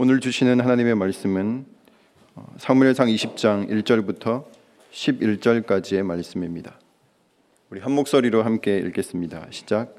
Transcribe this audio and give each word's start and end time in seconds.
오늘 0.00 0.20
주시는 0.20 0.60
하나님의 0.60 0.94
말씀은 0.94 1.64
어, 2.36 2.46
사무엘상 2.58 3.08
20장 3.08 3.68
1절부터 3.68 4.44
11절까지의 4.92 6.04
말씀입니다. 6.04 6.78
우리 7.68 7.80
한 7.80 7.90
목소리로 7.90 8.44
함께 8.44 8.78
읽겠습니다. 8.78 9.48
시작. 9.50 9.96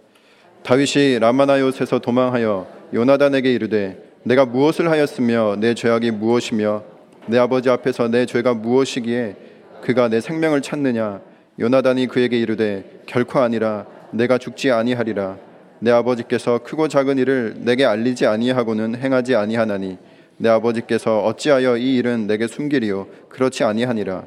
다윗이 0.64 1.20
라마나요에서 1.20 2.00
도망하여 2.00 2.66
요나단에게 2.94 3.54
이르되 3.54 4.02
내가 4.24 4.46
무엇을 4.46 4.90
하였으며 4.90 5.58
내 5.60 5.74
죄악이 5.74 6.12
무엇이며 6.12 6.86
내 7.28 7.38
아버지 7.38 7.70
앞에서 7.70 8.08
내 8.08 8.26
죄가 8.26 8.54
무엇이기에 8.54 9.36
그가 9.82 10.08
내 10.08 10.22
생명을 10.22 10.62
찾느냐 10.62 11.20
요나단이 11.60 12.08
그에게 12.08 12.40
이르되 12.40 13.02
결코 13.06 13.40
아니라 13.40 13.86
내가 14.12 14.38
죽지 14.38 14.72
아니하리라 14.72 15.49
내 15.80 15.92
아버지께서 15.92 16.60
크고 16.60 16.88
작은 16.88 17.18
일을 17.18 17.56
내게 17.60 17.86
알리지 17.86 18.26
아니하고는 18.26 18.96
행하지 18.96 19.36
아니하나니 19.36 19.98
내 20.38 20.50
아버지께서 20.50 21.24
어찌하여 21.26 21.78
이 21.78 21.96
일은 21.96 22.28
내게 22.28 22.48
숨기리요? 22.48 23.08
그렇지 23.30 23.64
아니하니라. 23.64 24.24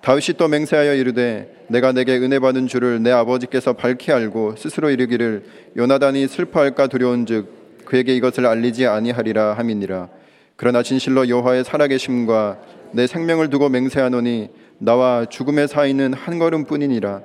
다윗이 0.00 0.36
또 0.36 0.48
맹세하여 0.48 0.94
이르되 0.94 1.64
내가 1.68 1.92
내게 1.92 2.16
은혜 2.16 2.38
받은 2.38 2.66
줄을 2.66 3.02
내 3.02 3.10
아버지께서 3.10 3.72
밝히 3.72 4.12
알고 4.12 4.56
스스로 4.56 4.90
이르기를 4.90 5.44
요나단이 5.76 6.28
슬퍼할까 6.28 6.88
두려운즉 6.88 7.84
그에게 7.84 8.14
이것을 8.14 8.46
알리지 8.46 8.86
아니하리라 8.86 9.54
함이니라. 9.54 10.08
그러나 10.56 10.82
진실로 10.82 11.28
여호와의 11.28 11.64
살아계심과 11.64 12.58
내 12.92 13.06
생명을 13.06 13.50
두고 13.50 13.68
맹세하노니 13.68 14.50
나와 14.78 15.24
죽음의 15.24 15.68
사이는 15.68 16.12
한 16.12 16.38
걸음뿐이니라 16.38 17.22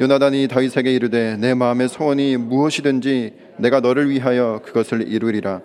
요나단이 0.00 0.48
다윗에게 0.48 0.92
이르되 0.92 1.36
내 1.36 1.54
마음의 1.54 1.88
소원이 1.88 2.36
무엇이든지 2.36 3.32
내가 3.58 3.80
너를 3.80 4.10
위하여 4.10 4.60
그것을 4.64 5.08
이루리라. 5.08 5.60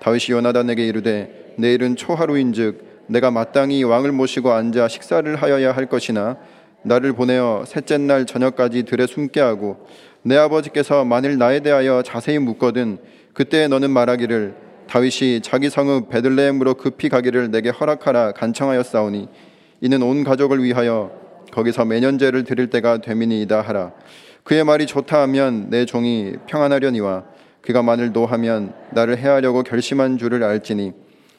다윗이 0.00 0.26
요나단에게 0.30 0.86
이르되 0.86 1.54
내일은 1.56 1.96
초하루인즉 1.96 3.06
내가 3.06 3.30
마땅히 3.30 3.82
왕을 3.82 4.12
모시고 4.12 4.52
앉아 4.52 4.88
식사를 4.88 5.34
하여야 5.36 5.72
할 5.72 5.86
것이나 5.86 6.36
나를 6.82 7.12
보내어 7.12 7.64
셋째 7.66 7.98
날 7.98 8.24
저녁까지 8.24 8.84
들에 8.84 9.06
숨게 9.06 9.40
하고 9.40 9.86
내 10.22 10.36
아버지께서 10.36 11.04
만일 11.04 11.38
나에 11.38 11.60
대하여 11.60 12.02
자세히 12.02 12.38
묻거든 12.38 12.98
그때 13.32 13.68
너는 13.68 13.90
말하기를 13.90 14.54
다윗이 14.86 15.40
자기 15.42 15.70
성읍 15.70 16.08
베들레헴으로 16.08 16.74
급히 16.74 17.08
가기를 17.08 17.50
내게 17.50 17.70
허락하라 17.70 18.32
간청하였사오니 18.32 19.28
이는 19.80 20.02
온 20.02 20.24
가족을 20.24 20.62
위하여 20.62 21.10
거기서 21.52 21.84
매년제를 21.84 22.44
드릴 22.44 22.68
때가 22.68 22.98
되미니이다 22.98 23.60
하라. 23.60 23.92
그의 24.44 24.64
말이 24.64 24.86
좋다 24.86 25.20
하면 25.22 25.70
내 25.70 25.84
종이 25.84 26.34
평안하려니와 26.46 27.24
그가 27.60 27.82
만일 27.82 28.12
노하면 28.12 28.72
나를 28.92 29.18
해하려고 29.18 29.62
결심한 29.62 30.18
줄을 30.18 30.42
알지니 30.42 30.92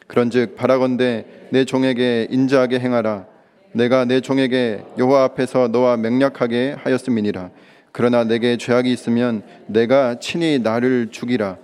그런즉 0.07 0.55
바라건대 0.55 1.25
내 1.51 1.65
종에게 1.65 2.27
인자하게 2.29 2.79
행하라. 2.79 3.25
내가 3.73 4.05
내 4.05 4.19
종에게 4.21 4.83
여호와 4.97 5.23
앞에서 5.23 5.69
너와 5.69 5.97
맹약하게 5.97 6.75
하였음이니라. 6.83 7.49
그러나 7.93 8.23
내게 8.23 8.57
죄악이 8.57 8.91
있으면 8.91 9.41
내가 9.67 10.19
친히 10.19 10.59
나를 10.59 11.09
죽이라. 11.11 11.57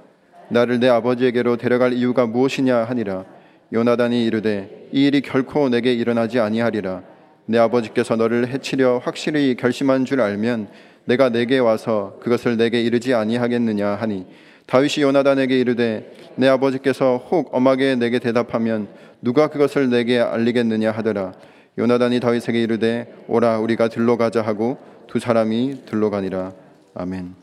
나를 0.50 0.80
내 0.80 0.88
아버지에게로 0.88 1.58
데려갈 1.58 1.94
이유가 1.94 2.26
무엇이냐 2.26 2.86
하니라. 2.86 3.26
요나단이 3.74 4.26
이르되 4.26 4.88
이 4.94 5.08
일이 5.08 5.22
결코 5.22 5.68
내게 5.70 5.94
일어나지 5.94 6.40
아니하리라 6.40 7.04
내 7.48 7.58
아버지께서 7.58 8.16
너를 8.16 8.50
해치려 8.50 9.02
확실히 9.04 9.56
결심한 9.56 10.06
줄 10.06 10.22
알면 10.22 10.68
내가 11.06 11.30
내게 11.30 11.58
와서 11.60 12.20
그것을 12.22 12.58
내게 12.58 12.82
이르지 12.82 13.14
아니하겠느냐 13.14 13.88
하니 13.96 14.28
다윗이 14.66 15.02
요나단에게 15.04 15.58
이르되 15.58 16.14
내 16.36 16.48
아버지께서 16.50 17.18
혹 17.18 17.56
엄하게 17.56 17.96
내게 17.96 18.20
대답하면 18.20 18.90
누가 19.22 19.48
그것을 19.48 19.90
내게 19.90 20.20
알리겠느냐 20.20 20.92
하더라 20.92 21.34
요나단이 21.78 22.20
다윗에게 22.20 22.62
이르되 22.62 23.14
오라 23.28 23.60
우리가 23.60 23.88
들러 23.88 24.18
가자 24.18 24.42
하고 24.42 24.78
두 25.08 25.20
사람이 25.20 25.86
들러 25.86 26.10
가니라 26.10 26.54
아멘. 26.96 27.36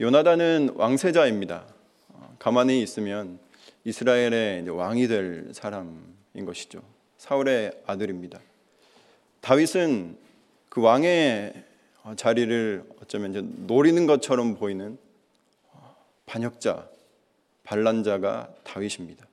요나단은 0.00 0.70
왕세자입니다. 0.76 1.64
가만히 2.38 2.82
있으면 2.82 3.38
이스라엘의 3.84 4.68
왕이 4.68 5.08
될 5.08 5.50
사람인 5.52 6.44
것이죠. 6.46 6.93
사울의 7.24 7.72
아들입니다. 7.86 8.38
다윗은 9.40 10.18
그 10.68 10.82
왕의 10.82 11.64
자리를 12.16 12.84
어쩌면 13.00 13.30
이제 13.30 13.40
노리는 13.66 14.06
것처럼 14.06 14.56
보이는 14.56 14.98
반역자, 16.26 16.86
반란자가 17.62 18.54
다윗입니다. 18.62 19.26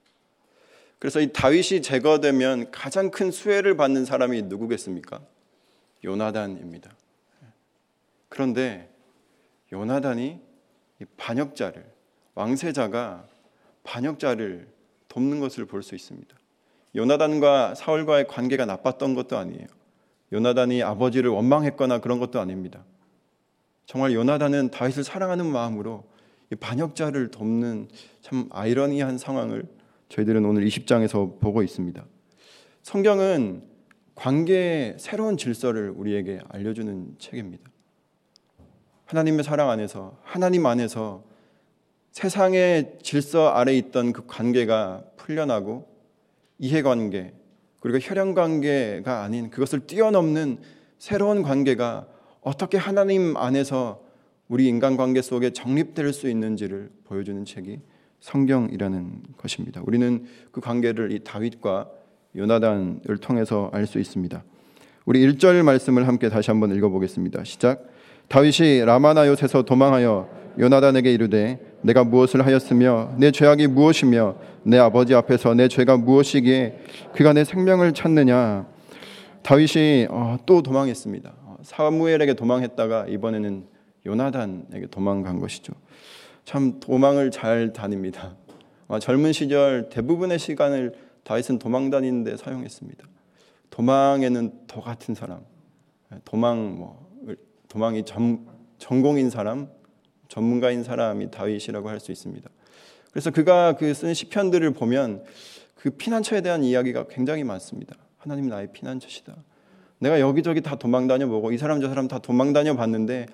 그래서 1.00 1.20
이 1.20 1.34
다윗이 1.34 1.82
제거되면 1.82 2.72
가장 2.72 3.12
큰 3.12 3.30
수혜를 3.30 3.76
받는 3.76 4.06
사람이 4.06 4.44
누구겠습니까? 4.44 5.20
요나단입니다. 6.06 6.96
그런데 8.30 8.90
요나단이 9.74 10.40
반역자를 11.18 11.86
왕세자가 12.36 13.28
반역자를 13.84 14.66
돕는 15.10 15.42
것을 15.42 15.66
볼 15.66 15.84
수 15.84 15.94
있습니다. 15.94 16.41
요나단과 16.96 17.76
사울과의 17.76 18.28
관계가 18.28 18.66
나빴던 18.66 19.16
것도 19.16 19.38
아니에요. 19.38 19.68
요나단이 20.34 20.84
아버지를 20.84 21.30
원망했거나 21.32 22.00
그런 22.00 22.20
것도 22.20 22.40
아닙니다. 22.40 22.84
정말 23.86 24.14
요나단은 24.14 24.72
다윗을 24.72 25.04
사랑하는 25.04 25.46
마음으로 25.46 26.06
반역자를 26.60 27.32
돕는 27.32 27.90
참 28.22 28.48
아이러니한 28.52 29.18
상황을 29.18 29.66
저희들은 30.10 30.46
오늘 30.46 30.66
20장에서 30.66 31.40
보고 31.40 31.64
있습니다. 31.64 32.06
성경은 32.84 33.64
관계의 34.16 34.96
새로운 35.00 35.38
질서를 35.38 35.90
우리에게 35.90 36.40
알려주는 36.50 37.16
책입니다. 37.20 37.70
하나님의 39.06 39.44
사랑 39.44 39.70
안에서 39.70 40.18
하나님 40.24 40.66
안에서 40.66 41.24
세상의 42.12 43.00
질서 43.02 43.50
아래 43.50 43.74
있던 43.76 44.14
그 44.14 44.26
관계가 44.26 45.04
풀려나고 45.18 45.91
이해관계 46.62 47.34
그리고 47.82 47.98
혈연관계가 48.00 49.24
아닌 49.24 49.50
그것을 49.50 49.82
뛰어넘는 49.82 50.60
새로운 51.00 51.42
관계가 51.42 52.08
어떻게 52.42 52.78
하나님 52.78 53.36
안에서 53.36 54.02
우리 54.48 54.68
인간관계 54.68 55.22
속에 55.22 55.50
정립될 55.50 56.14
수 56.14 56.30
있는지를 56.30 56.92
보여주는 57.06 57.44
책이 57.44 57.80
성경이라는 58.20 59.24
것입니다. 59.38 59.82
우리는 59.86 60.26
그 60.52 60.62
관계를 60.62 61.12
이 61.12 61.24
다윗과 61.24 61.90
요나단을 62.36 63.18
통해서 63.20 63.70
알 63.74 63.88
수 63.88 64.00
있습니다. 64.00 64.44
우리 65.06 65.26
1절 65.28 65.64
말씀을 65.64 66.08
함께 66.08 66.30
다시 66.30 66.52
한번 66.52 66.76
읽어보겠습니다. 66.76 67.44
시작. 67.44 67.88
다윗이 68.28 68.86
라마나요에서 68.86 69.64
도망하여 69.64 70.30
요나단에게 70.60 71.12
이르되 71.12 71.60
내가 71.82 72.04
무엇을 72.04 72.46
하였으며 72.46 73.16
내 73.18 73.32
죄악이 73.32 73.68
무엇이며 73.68 74.36
내 74.64 74.78
아버지 74.78 75.14
앞에서 75.16 75.54
내 75.54 75.68
죄가 75.68 75.98
무엇이기에 75.98 76.80
그가 77.14 77.34
내 77.34 77.44
생명을 77.44 77.94
찾느냐 77.94 78.68
다윗이 79.44 80.08
어, 80.10 80.38
또 80.46 80.62
도망했습니다. 80.62 81.34
어, 81.44 81.58
사무엘에게 81.64 82.36
도망했다가 82.36 83.08
이번에는 83.08 83.66
요나단에게 84.06 84.88
도망간 84.88 85.40
것이죠. 85.40 85.74
참 86.46 86.80
도망을 86.80 87.32
잘 87.32 87.74
다닙니다. 87.74 88.36
어, 88.88 89.00
젊은 89.00 89.32
시절 89.34 89.90
대부분의 89.90 90.38
시간을 90.38 90.94
다윗은 91.24 91.60
도망 91.60 91.90
다니는데 91.90 92.38
사용했습니다. 92.38 93.06
도망에는 93.70 94.52
더 94.68 94.82
같은 94.82 95.16
사람, 95.16 95.40
도망 96.26 96.78
뭐 96.78 97.10
도망이 97.68 98.04
전, 98.04 98.46
전공인 98.78 99.30
사람, 99.30 99.70
전문가인 100.28 100.84
사람이 100.84 101.32
다윗이라고 101.32 101.90
할 101.90 102.00
수 102.00 102.12
있습니다. 102.12 102.50
그래서 103.12 103.32
그가 103.32 103.74
그 103.74 103.94
쓴 103.94 104.14
시편들을 104.14 104.72
보면 104.72 105.24
그 105.76 105.90
피난처에 105.90 106.42
대한 106.42 106.64
이야기가 106.64 107.08
굉장히 107.10 107.44
많습니다. 107.44 107.96
하나님 108.18 108.48
나의 108.48 108.72
피난처시다. 108.72 109.36
내가 110.00 110.20
여기저기 110.20 110.62
다 110.62 110.76
도망 110.76 111.08
다녀 111.08 111.28
보고 111.28 111.52
이 111.52 111.58
사람 111.58 111.82
저 111.82 111.88
사람 111.90 112.08
다 112.08 112.20
도망 112.20 112.54
다녀 112.54 112.76
봤는데 112.76 113.28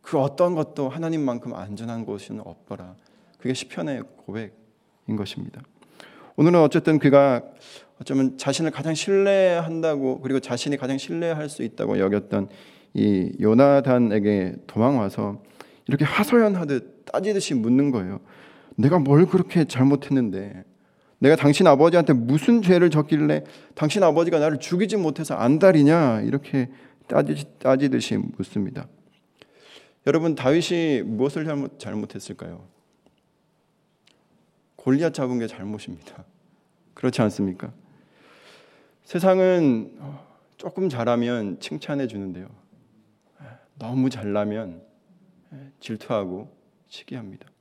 그 0.00 0.18
어떤 0.18 0.54
것도 0.54 0.88
하나님만큼 0.88 1.54
안전한 1.54 2.04
곳은 2.04 2.40
없더라. 2.40 2.94
그게 3.38 3.54
시편의 3.54 4.02
고백인 4.26 5.16
것입니다. 5.16 5.62
오늘은 6.36 6.60
어쨌든 6.60 6.98
그가 6.98 7.42
어쩌면 8.00 8.36
자신을 8.36 8.70
가장 8.70 8.94
신뢰한다고 8.94 10.20
그리고 10.20 10.40
자신이 10.40 10.76
가장 10.76 10.98
신뢰할 10.98 11.48
수 11.48 11.62
있다고 11.62 11.98
여겼던 11.98 12.48
이 12.94 13.32
요나단에게 13.40 14.56
도망 14.66 14.98
와서 14.98 15.42
이렇게 15.86 16.04
하소연하듯 16.04 17.06
따지듯이 17.06 17.54
묻는 17.54 17.90
거예요. 17.90 18.20
내가 18.76 18.98
뭘 18.98 19.26
그렇게 19.26 19.64
잘못했는데 19.64 20.64
내가 21.18 21.36
당신 21.36 21.66
아버지한테 21.66 22.12
무슨 22.14 22.62
죄를 22.62 22.90
졌길래 22.90 23.44
당신 23.74 24.02
아버지가 24.02 24.38
나를 24.38 24.58
죽이지 24.58 24.96
못해서 24.96 25.34
안달이냐 25.34 26.22
이렇게 26.22 26.68
따지 27.06 27.88
듯이 27.88 28.16
묻습니다. 28.16 28.88
여러분 30.06 30.34
다윗이 30.34 31.02
무엇을 31.02 31.44
잘못 31.44 31.78
잘못했을까요? 31.78 32.66
골리앗 34.76 35.14
잡은 35.14 35.38
게 35.38 35.46
잘못입니다. 35.46 36.24
그렇지 36.94 37.22
않습니까? 37.22 37.72
세상은 39.04 39.96
조금 40.56 40.88
잘하면 40.88 41.60
칭찬해 41.60 42.08
주는데요. 42.08 42.48
너무 43.78 44.10
잘나면 44.10 44.82
질투하고 45.78 46.52
시기합니다. 46.88 47.51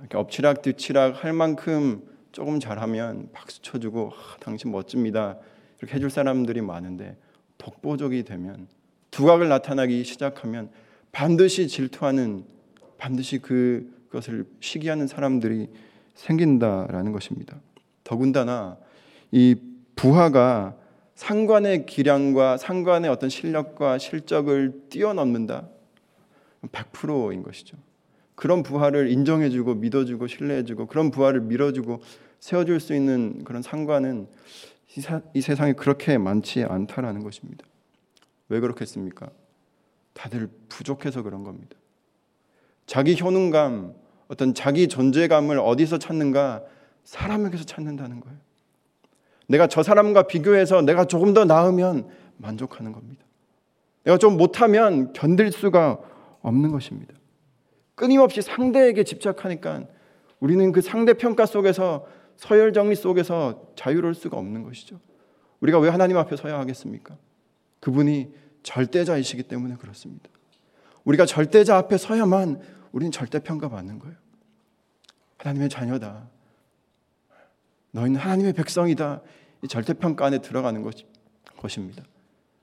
이렇게 0.00 0.18
엎치락 0.18 0.62
뒤치락 0.62 1.24
할 1.24 1.32
만큼 1.32 2.02
조금 2.32 2.60
잘하면 2.60 3.28
박수 3.32 3.60
쳐주고 3.62 4.12
아, 4.12 4.36
당신 4.40 4.70
멋집니다. 4.70 5.38
이렇게 5.78 5.94
해줄 5.94 6.10
사람들이 6.10 6.60
많은데 6.60 7.16
독보적이 7.58 8.24
되면 8.24 8.66
두각을 9.10 9.48
나타나기 9.48 10.02
시작하면 10.04 10.70
반드시 11.12 11.68
질투하는 11.68 12.44
반드시 12.98 13.38
그것을 13.38 14.46
시기하는 14.60 15.06
사람들이 15.06 15.68
생긴다라는 16.14 17.12
것입니다. 17.12 17.60
더군다나 18.04 18.78
이 19.30 19.56
부하가 19.96 20.76
상관의 21.14 21.86
기량과 21.86 22.56
상관의 22.56 23.10
어떤 23.10 23.28
실력과 23.28 23.98
실적을 23.98 24.88
뛰어넘는다. 24.88 25.68
100%인 26.62 27.42
것이죠. 27.42 27.76
그런 28.42 28.64
부하를 28.64 29.08
인정해주고 29.08 29.76
믿어주고 29.76 30.26
신뢰해주고 30.26 30.86
그런 30.86 31.12
부하를 31.12 31.42
밀어주고 31.42 32.00
세워줄 32.40 32.80
수 32.80 32.92
있는 32.92 33.44
그런 33.44 33.62
상관은 33.62 34.26
이, 34.96 35.00
사, 35.00 35.20
이 35.32 35.40
세상에 35.40 35.74
그렇게 35.74 36.18
많지 36.18 36.64
않다라는 36.64 37.22
것입니다. 37.22 37.64
왜 38.48 38.58
그렇겠습니까? 38.58 39.30
다들 40.12 40.48
부족해서 40.68 41.22
그런 41.22 41.44
겁니다. 41.44 41.76
자기 42.86 43.16
효능감, 43.16 43.94
어떤 44.26 44.54
자기 44.54 44.88
존재감을 44.88 45.60
어디서 45.60 45.98
찾는가? 45.98 46.64
사람에게서 47.04 47.62
찾는다는 47.62 48.18
거예요. 48.18 48.36
내가 49.46 49.68
저 49.68 49.84
사람과 49.84 50.24
비교해서 50.24 50.82
내가 50.82 51.04
조금 51.04 51.32
더 51.32 51.44
나으면 51.44 52.08
만족하는 52.38 52.90
겁니다. 52.90 53.24
내가 54.02 54.18
좀 54.18 54.36
못하면 54.36 55.12
견딜 55.12 55.52
수가 55.52 56.00
없는 56.40 56.72
것입니다. 56.72 57.21
끊임없이 57.94 58.42
상대에게 58.42 59.04
집착하니까 59.04 59.86
우리는 60.40 60.72
그 60.72 60.80
상대 60.80 61.14
평가 61.14 61.46
속에서 61.46 62.06
서열 62.36 62.72
정리 62.72 62.94
속에서 62.94 63.72
자유로울 63.76 64.14
수가 64.14 64.36
없는 64.36 64.62
것이죠. 64.64 64.98
우리가 65.60 65.78
왜 65.78 65.88
하나님 65.88 66.16
앞에 66.16 66.36
서야 66.36 66.58
하겠습니까? 66.58 67.16
그분이 67.80 68.34
절대자이시기 68.62 69.44
때문에 69.44 69.76
그렇습니다. 69.76 70.28
우리가 71.04 71.26
절대자 71.26 71.76
앞에 71.76 71.98
서야만 71.98 72.60
우리는 72.92 73.10
절대 73.12 73.38
평가받는 73.38 73.98
거예요. 73.98 74.16
하나님의 75.38 75.68
자녀다. 75.68 76.28
너희는 77.90 78.20
하나님의 78.20 78.52
백성이다. 78.54 79.22
이 79.62 79.68
절대 79.68 79.94
평가 79.94 80.26
안에 80.26 80.38
들어가는 80.38 80.82
것, 80.82 80.94
것입니다. 81.56 82.02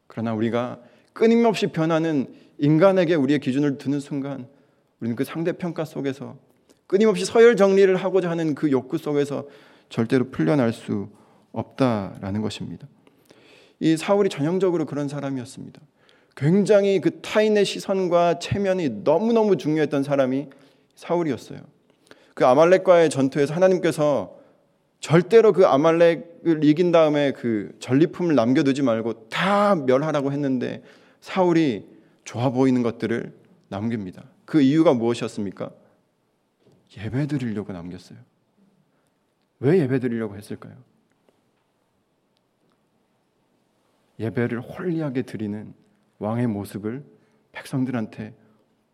그러나 0.07 0.33
우리가 0.33 0.79
끊임없이 1.13 1.67
변하는 1.67 2.33
인간에게 2.57 3.15
우리의 3.15 3.39
기준을 3.39 3.77
두는 3.77 3.99
순간 3.99 4.47
우리는 4.99 5.15
그 5.15 5.23
상대 5.23 5.51
평가 5.51 5.85
속에서 5.85 6.37
끊임없이 6.87 7.25
서열 7.25 7.55
정리를 7.55 7.95
하고자 7.95 8.29
하는 8.29 8.55
그 8.55 8.71
욕구 8.71 8.97
속에서 8.97 9.47
절대로 9.89 10.29
풀려날 10.29 10.73
수 10.73 11.09
없다라는 11.51 12.41
것입니다. 12.41 12.87
이 13.79 13.95
사울이 13.95 14.29
전형적으로 14.29 14.85
그런 14.85 15.07
사람이었습니다. 15.07 15.81
굉장히 16.35 16.99
그 17.01 17.21
타인의 17.21 17.65
시선과 17.65 18.39
체면이 18.39 19.01
너무너무 19.03 19.57
중요했던 19.57 20.03
사람이 20.03 20.47
사울이었어요. 20.95 21.59
그 22.33 22.45
아말렉과의 22.45 23.09
전투에서 23.09 23.53
하나님께서 23.53 24.37
절대로 24.99 25.53
그 25.53 25.65
아말렉을 25.65 26.63
이긴 26.63 26.91
다음에 26.91 27.31
그 27.31 27.71
전리품을 27.79 28.35
남겨두지 28.35 28.81
말고 28.81 29.29
다 29.29 29.75
멸하라고 29.75 30.31
했는데 30.31 30.83
사울이 31.21 31.85
좋아 32.25 32.49
보이는 32.49 32.81
것들을 32.83 33.33
남깁니다. 33.69 34.23
그 34.49 34.61
이유가 34.61 34.95
무엇이었습니까? 34.95 35.69
예배 36.97 37.27
드리려고 37.27 37.71
남겼어요. 37.71 38.17
왜 39.59 39.77
예배 39.77 39.99
드리려고 39.99 40.35
했을까요? 40.35 40.73
예배를 44.19 44.59
홀리하게 44.61 45.21
드리는 45.21 45.71
왕의 46.17 46.47
모습을 46.47 47.05
백성들한테 47.51 48.33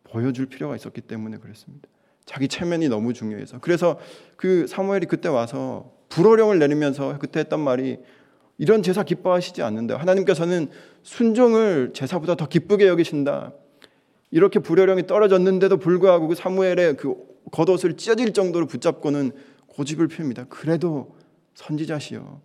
보여줄 0.04 0.48
필요가 0.48 0.76
있었기 0.76 1.00
때문에 1.00 1.38
그랬습니다. 1.38 1.88
자기 2.26 2.50
체면이 2.50 2.90
너무 2.90 3.14
중요해서. 3.14 3.60
그래서 3.62 3.98
그 4.36 4.68
사무엘이 4.68 5.06
그때 5.06 5.30
와서 5.30 5.96
불호령을 6.10 6.60
내리면서 6.60 7.18
그때 7.18 7.40
했던 7.40 7.62
말이 7.62 8.00
이런 8.58 8.84
제사 8.84 9.04
기뻐하시지 9.04 9.62
않는다. 9.62 9.96
하나님께서는 10.00 10.70
순종을 11.04 11.94
제사보다 11.94 12.36
더 12.36 12.46
기쁘게 12.46 12.88
여기신다. 12.88 13.54
이렇게 14.36 14.60
불호령이 14.60 15.08
떨어졌는데도 15.08 15.78
불구하고 15.78 16.28
그 16.28 16.36
사무엘의 16.36 16.98
그 16.98 17.16
겉옷을 17.54 17.96
찢어질 17.96 18.34
정도로 18.34 18.66
붙잡고는 18.68 19.32
고집을 19.68 20.10
피웁니다. 20.10 20.48
그래도 20.50 21.16
선지자시여. 21.54 22.42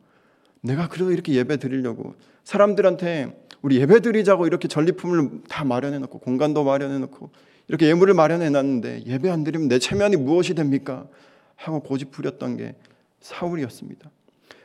내가 0.61 0.87
그래도 0.87 1.11
이렇게 1.11 1.35
예배 1.35 1.57
드리려고 1.57 2.15
사람들한테 2.45 3.45
우리 3.61 3.81
예배 3.81 4.03
드리자고 4.03 4.47
이렇게 4.47 4.69
전리품을 4.69 5.41
다 5.49 5.65
마련해 5.65 5.99
놓고 5.99 6.21
공간도 6.21 6.63
마련해 6.63 6.97
놓고 6.99 7.31
이렇게 7.67 7.89
예물을 7.89 8.15
마련해 8.15 8.51
놨는데 8.51 9.07
예배 9.07 9.29
안 9.29 9.43
드리면 9.43 9.67
내 9.67 9.81
체면이 9.81 10.15
무엇이 10.15 10.55
됩니까? 10.55 11.09
하고 11.57 11.81
고집 11.81 12.13
부렸던 12.13 12.57
게 12.57 12.77
사울이었습니다. 13.19 14.09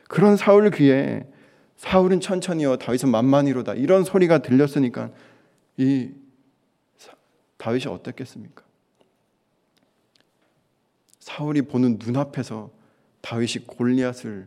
그런 0.06 0.36
사울 0.36 0.70
귀에 0.70 1.26
사울은 1.76 2.20
천천히요 2.20 2.76
다윗은 2.76 3.08
만만히로다 3.08 3.74
이런 3.74 4.04
소리가 4.04 4.38
들렸으니까 4.42 5.10
이 5.76 6.10
다윗이 7.66 7.86
어땠겠습니까? 7.86 8.62
사울이 11.18 11.62
보는 11.62 11.98
눈앞에서 11.98 12.70
다윗이 13.22 13.66
골리앗을 13.66 14.46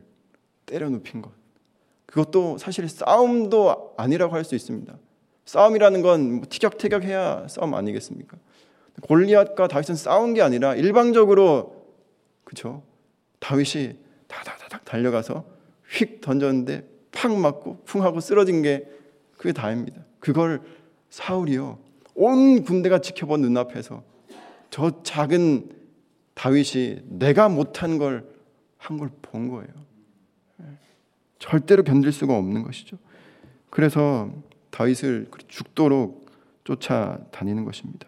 때려 0.65 0.89
눕힌 0.89 1.21
것. 1.21 1.33
그것도 2.05 2.57
사실 2.57 2.87
싸움도 2.87 3.95
아니라고 3.97 4.33
할 4.33 4.45
수 4.45 4.55
있습니다. 4.55 4.97
싸움이라는 5.43 6.01
건뭐 6.01 6.43
티격태격해야 6.49 7.49
싸움 7.49 7.73
아니겠습니까? 7.73 8.37
골리앗과 9.01 9.67
다윗은 9.67 9.95
싸운 9.95 10.33
게 10.33 10.41
아니라 10.41 10.73
일방적으로 10.75 11.75
그렇죠. 12.45 12.83
다윗이 13.39 13.97
다다다닥 14.27 14.85
달려가서 14.85 15.43
휙 15.89 16.21
던졌는데 16.21 16.87
팍 17.11 17.33
맞고 17.35 17.83
쿵 17.85 18.01
하고 18.01 18.21
쓰러진 18.21 18.61
게 18.61 18.87
그게 19.35 19.51
다입니다. 19.51 20.05
그걸 20.21 20.61
사울이요 21.09 21.88
온 22.21 22.63
군대가 22.63 22.99
지켜본 22.99 23.41
눈앞에서 23.41 24.03
저 24.69 25.01
작은 25.03 25.69
다윗이 26.35 27.03
내가 27.07 27.49
못한 27.49 27.97
걸 27.97 28.39
한 28.79 28.97
걸 28.97 29.09
본 29.21 29.49
거예요. 29.49 29.67
절대로 31.37 31.83
견딜 31.83 32.11
수가 32.11 32.35
없는 32.37 32.63
것이죠. 32.63 32.97
그래서 33.69 34.31
다윗을 34.71 35.27
죽도록 35.47 36.27
쫓아다니는 36.63 37.65
것입니다. 37.65 38.07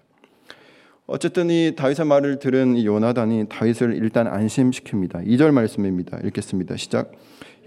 어쨌든 1.07 1.49
이 1.49 1.75
다윗의 1.75 2.05
말을 2.05 2.39
들은 2.39 2.77
이 2.77 2.85
요나단이 2.85 3.47
다윗을 3.49 3.95
일단 3.95 4.31
안심시킵니다. 4.31 5.27
2절 5.27 5.51
말씀입니다. 5.51 6.19
읽겠습니다. 6.23 6.77
시작. 6.77 7.11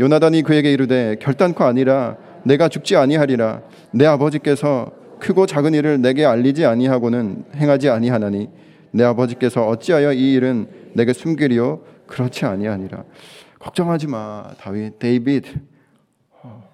요나단이 0.00 0.42
그에게 0.42 0.72
이르되 0.72 1.16
결단코 1.20 1.64
아니라 1.64 2.16
내가 2.44 2.68
죽지 2.68 2.96
아니하리라 2.96 3.62
내 3.92 4.06
아버지께서 4.06 4.92
크고 5.18 5.46
작은 5.46 5.74
일을 5.74 6.00
내게 6.00 6.24
알리지 6.24 6.64
아니하고는 6.66 7.44
행하지 7.56 7.88
아니하나니 7.88 8.48
내 8.92 9.04
아버지께서 9.04 9.66
어찌하여 9.66 10.12
이 10.12 10.32
일은 10.34 10.68
내게 10.94 11.12
숨기리요 11.12 11.82
그렇지 12.06 12.44
아니하니라. 12.44 13.04
걱정하지 13.58 14.06
마, 14.08 14.52
다윗, 14.58 14.98
데이비드. 14.98 15.58
어, 16.42 16.70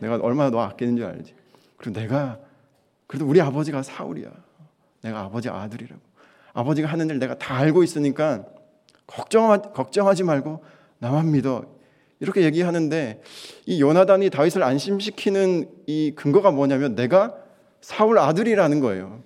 내가 0.00 0.16
얼마나 0.16 0.50
너 0.50 0.60
아끼는 0.60 0.96
줄 0.96 1.06
알지. 1.06 1.34
그리고 1.76 1.98
내가 1.98 2.38
그래도 3.06 3.26
우리 3.26 3.40
아버지가 3.40 3.82
사울이야. 3.82 4.30
내가 5.02 5.20
아버지 5.20 5.48
아들이라고. 5.48 6.00
아버지가 6.52 6.88
하는 6.88 7.10
일 7.10 7.18
내가 7.18 7.36
다 7.36 7.56
알고 7.56 7.82
있으니까 7.82 8.44
걱정 9.06 9.60
걱정하지 9.72 10.24
말고 10.24 10.62
나만 10.98 11.30
믿어. 11.32 11.64
이렇게 12.20 12.42
얘기하는데 12.42 13.22
이 13.66 13.80
요나단이 13.80 14.30
다윗을 14.30 14.62
안심시키는 14.62 15.68
이 15.86 16.12
근거가 16.14 16.52
뭐냐면 16.52 16.94
내가 16.94 17.34
사울 17.84 18.18
아들이라는 18.18 18.80
거예요. 18.80 19.22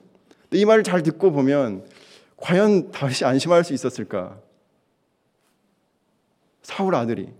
이 0.50 0.64
말을 0.64 0.82
잘 0.82 1.04
듣고 1.04 1.30
보면 1.30 1.84
과연 2.36 2.90
다윗이 2.90 3.24
안심할 3.24 3.62
수 3.62 3.72
있었을까? 3.72 4.40
사울 6.62 6.96
아들이 6.96 7.32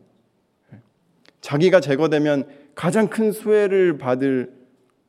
자기가 1.40 1.80
제거되면 1.80 2.48
가장 2.76 3.08
큰 3.08 3.32
수혜를 3.32 3.98
받을 3.98 4.54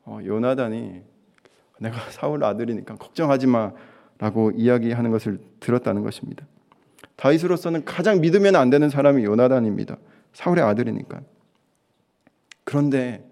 어, 0.04 0.20
요나단이 0.26 1.04
내가 1.78 2.00
사울 2.10 2.44
아들이니까 2.44 2.96
걱정하지 2.96 3.46
마라고 3.46 4.50
이야기하는 4.56 5.12
것을 5.12 5.40
들었다는 5.60 6.02
것입니다. 6.02 6.44
다윗으로서는 7.18 7.86
가장 7.86 8.20
믿으면 8.20 8.56
안 8.56 8.72
되는 8.72 8.90
사람이 8.90 9.24
요나단입니다. 9.26 9.98
사울의 10.34 10.64
아들이니까. 10.64 11.22
그런데 12.64 13.30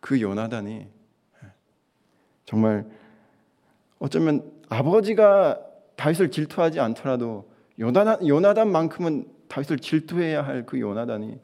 그 0.00 0.20
요나단이 0.20 0.94
정말 2.46 2.86
어쩌면 3.98 4.50
아버지가 4.68 5.60
다윗을 5.96 6.30
질투하지 6.30 6.80
않더라도 6.80 7.48
요나단, 7.78 8.26
요나단만큼은 8.26 9.28
다윗을 9.48 9.78
질투해야 9.78 10.42
할 10.44 10.64
그 10.66 10.80
요나단이 10.80 11.38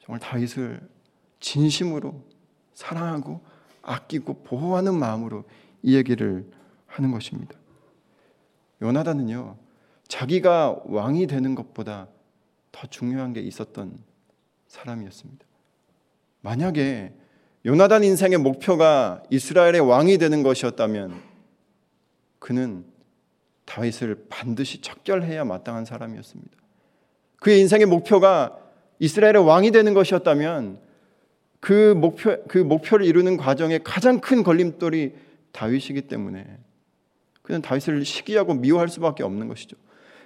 정말 0.00 0.20
다윗을 0.20 0.80
진심으로 1.40 2.22
사랑하고 2.74 3.40
아끼고 3.82 4.42
보호하는 4.42 4.94
마음으로 4.94 5.44
이 5.82 5.96
얘기를 5.96 6.50
하는 6.86 7.10
것입니다. 7.10 7.54
요나단은요, 8.82 9.56
자기가 10.08 10.82
왕이 10.84 11.26
되는 11.26 11.54
것보다 11.54 12.08
더 12.72 12.86
중요한 12.86 13.32
게 13.32 13.40
있었던 13.40 13.98
사람이었습니다. 14.68 15.44
만약에 16.40 17.12
요나단 17.66 18.04
인생의 18.04 18.38
목표가 18.38 19.22
이스라엘의 19.30 19.80
왕이 19.80 20.18
되는 20.18 20.42
것이었다면 20.42 21.20
그는 22.38 22.84
다윗을 23.64 24.26
반드시 24.28 24.80
척결해야 24.80 25.44
마땅한 25.44 25.84
사람이었습니다. 25.84 26.50
그의 27.40 27.60
인생의 27.60 27.86
목표가 27.86 28.56
이스라엘의 28.98 29.44
왕이 29.44 29.70
되는 29.70 29.92
것이었다면 29.94 30.80
그 31.60 31.94
목표 31.94 32.42
그 32.46 32.58
목표를 32.58 33.04
이루는 33.04 33.36
과정에 33.36 33.78
가장 33.78 34.20
큰 34.20 34.42
걸림돌이 34.42 35.14
다윗이기 35.52 36.02
때문에 36.02 36.46
그는 37.42 37.62
다윗을 37.62 38.04
시기하고 38.04 38.54
미워할 38.54 38.88
수밖에 38.88 39.22
없는 39.22 39.48
것이죠. 39.48 39.76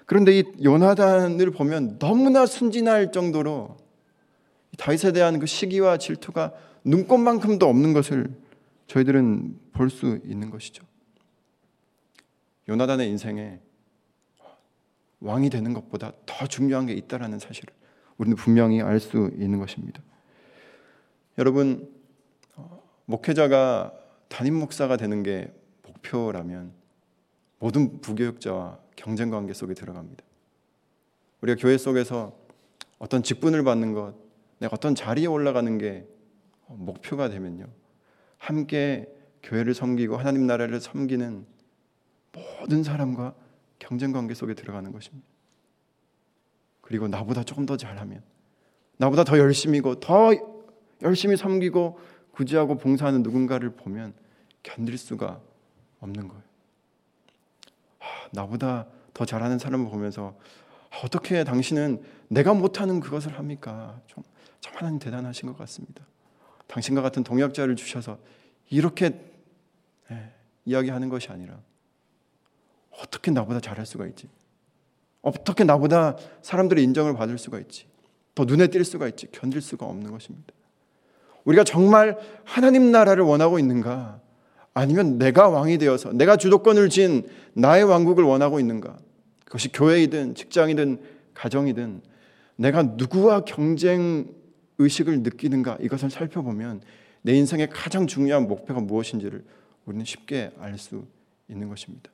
그런데 0.06 0.38
이 0.38 0.44
요나단을 0.62 1.50
보면 1.52 1.98
너무나 1.98 2.44
순진할 2.46 3.12
정도로 3.12 3.76
다윗에 4.76 5.12
대한 5.12 5.38
그 5.38 5.46
시기와 5.46 5.96
질투가 5.96 6.52
눈꽃만큼도 6.84 7.66
없는 7.66 7.92
것을 7.92 8.34
저희들은 8.86 9.58
볼 9.72 9.88
수 9.90 10.20
있는 10.24 10.50
것이죠. 10.50 10.84
요나단의 12.68 13.08
인생에 13.08 13.60
왕이 15.20 15.50
되는 15.50 15.72
것보다 15.72 16.12
더 16.26 16.46
중요한 16.46 16.86
게 16.86 16.92
있다라는 16.92 17.38
사실을 17.38 17.72
우리는 18.18 18.36
분명히 18.36 18.80
알 18.80 19.00
수 19.00 19.30
있는 19.36 19.58
것입니다. 19.58 20.02
여러분 21.38 21.90
목회자가 23.06 23.92
담임 24.28 24.54
목사가 24.54 24.96
되는 24.96 25.22
게 25.22 25.52
목표라면 25.84 26.72
모든 27.58 28.00
부교육자와 28.00 28.78
경쟁 28.96 29.30
관계 29.30 29.52
속에 29.52 29.74
들어갑니다. 29.74 30.24
우리가 31.40 31.60
교회 31.60 31.78
속에서 31.78 32.36
어떤 32.98 33.22
직분을 33.22 33.64
받는 33.64 33.92
것, 33.94 34.14
내가 34.58 34.74
어떤 34.74 34.94
자리에 34.94 35.26
올라가는 35.26 35.78
게 35.78 36.06
목표가 36.78 37.28
되면요. 37.28 37.66
함께 38.38 39.06
교회를 39.42 39.74
섬기고 39.74 40.16
하나님 40.16 40.46
나라를 40.46 40.80
섬기는 40.80 41.46
모든 42.32 42.82
사람과 42.82 43.34
경쟁 43.78 44.12
관계 44.12 44.34
속에 44.34 44.54
들어가는 44.54 44.92
것입니다. 44.92 45.26
그리고 46.80 47.08
나보다 47.08 47.44
조금 47.44 47.66
더 47.66 47.76
잘하면 47.76 48.22
나보다 48.96 49.24
더 49.24 49.38
열심히고 49.38 50.00
더 50.00 50.30
열심히 51.02 51.36
섬기고 51.36 51.98
구제하고 52.32 52.78
봉사하는 52.78 53.22
누군가를 53.22 53.70
보면 53.70 54.14
견딜 54.62 54.96
수가 54.96 55.40
없는 56.00 56.28
거예요. 56.28 56.42
아, 58.00 58.04
나보다 58.32 58.86
더 59.12 59.24
잘하는 59.24 59.58
사람을 59.58 59.90
보면서 59.90 60.36
아, 60.90 61.00
어떻게 61.04 61.44
당신은 61.44 62.02
내가 62.28 62.54
못하는 62.54 63.00
그것을 63.00 63.38
합니까? 63.38 64.00
좀, 64.06 64.22
참 64.60 64.74
하나님 64.76 64.98
대단하신 64.98 65.48
것 65.48 65.58
같습니다. 65.58 66.04
당신과 66.72 67.02
같은 67.02 67.22
동역자를 67.22 67.76
주셔서 67.76 68.18
이렇게 68.70 69.20
예, 70.10 70.32
이야기하는 70.64 71.10
것이 71.10 71.28
아니라 71.28 71.58
어떻게 72.98 73.30
나보다 73.30 73.60
잘할 73.60 73.84
수가 73.84 74.06
있지? 74.06 74.26
어떻게 75.20 75.64
나보다 75.64 76.16
사람들의 76.40 76.82
인정을 76.82 77.14
받을 77.14 77.36
수가 77.36 77.58
있지? 77.60 77.86
더 78.34 78.46
눈에 78.46 78.68
띌 78.68 78.84
수가 78.84 79.06
있지? 79.08 79.26
견딜 79.32 79.60
수가 79.60 79.84
없는 79.84 80.10
것입니다. 80.10 80.54
우리가 81.44 81.62
정말 81.64 82.16
하나님 82.44 82.90
나라를 82.90 83.22
원하고 83.22 83.58
있는가? 83.58 84.20
아니면 84.72 85.18
내가 85.18 85.50
왕이 85.50 85.76
되어서 85.76 86.12
내가 86.12 86.38
주도권을 86.38 86.88
쥔 86.88 87.28
나의 87.52 87.84
왕국을 87.84 88.24
원하고 88.24 88.58
있는가? 88.58 88.96
그것이 89.44 89.70
교회이든 89.70 90.36
직장이든 90.36 91.02
가정이든 91.34 92.00
내가 92.56 92.82
누구와 92.82 93.44
경쟁 93.44 94.26
의식을 94.82 95.22
느끼는가 95.22 95.78
이것을 95.80 96.10
살펴보면 96.10 96.82
내 97.22 97.34
인생의 97.34 97.70
가장 97.70 98.06
중요한 98.06 98.48
목표가 98.48 98.80
무엇인지를 98.80 99.44
우리는 99.86 100.04
쉽게 100.04 100.50
알 100.58 100.78
수 100.78 101.06
있는 101.48 101.68
것입니다. 101.68 102.10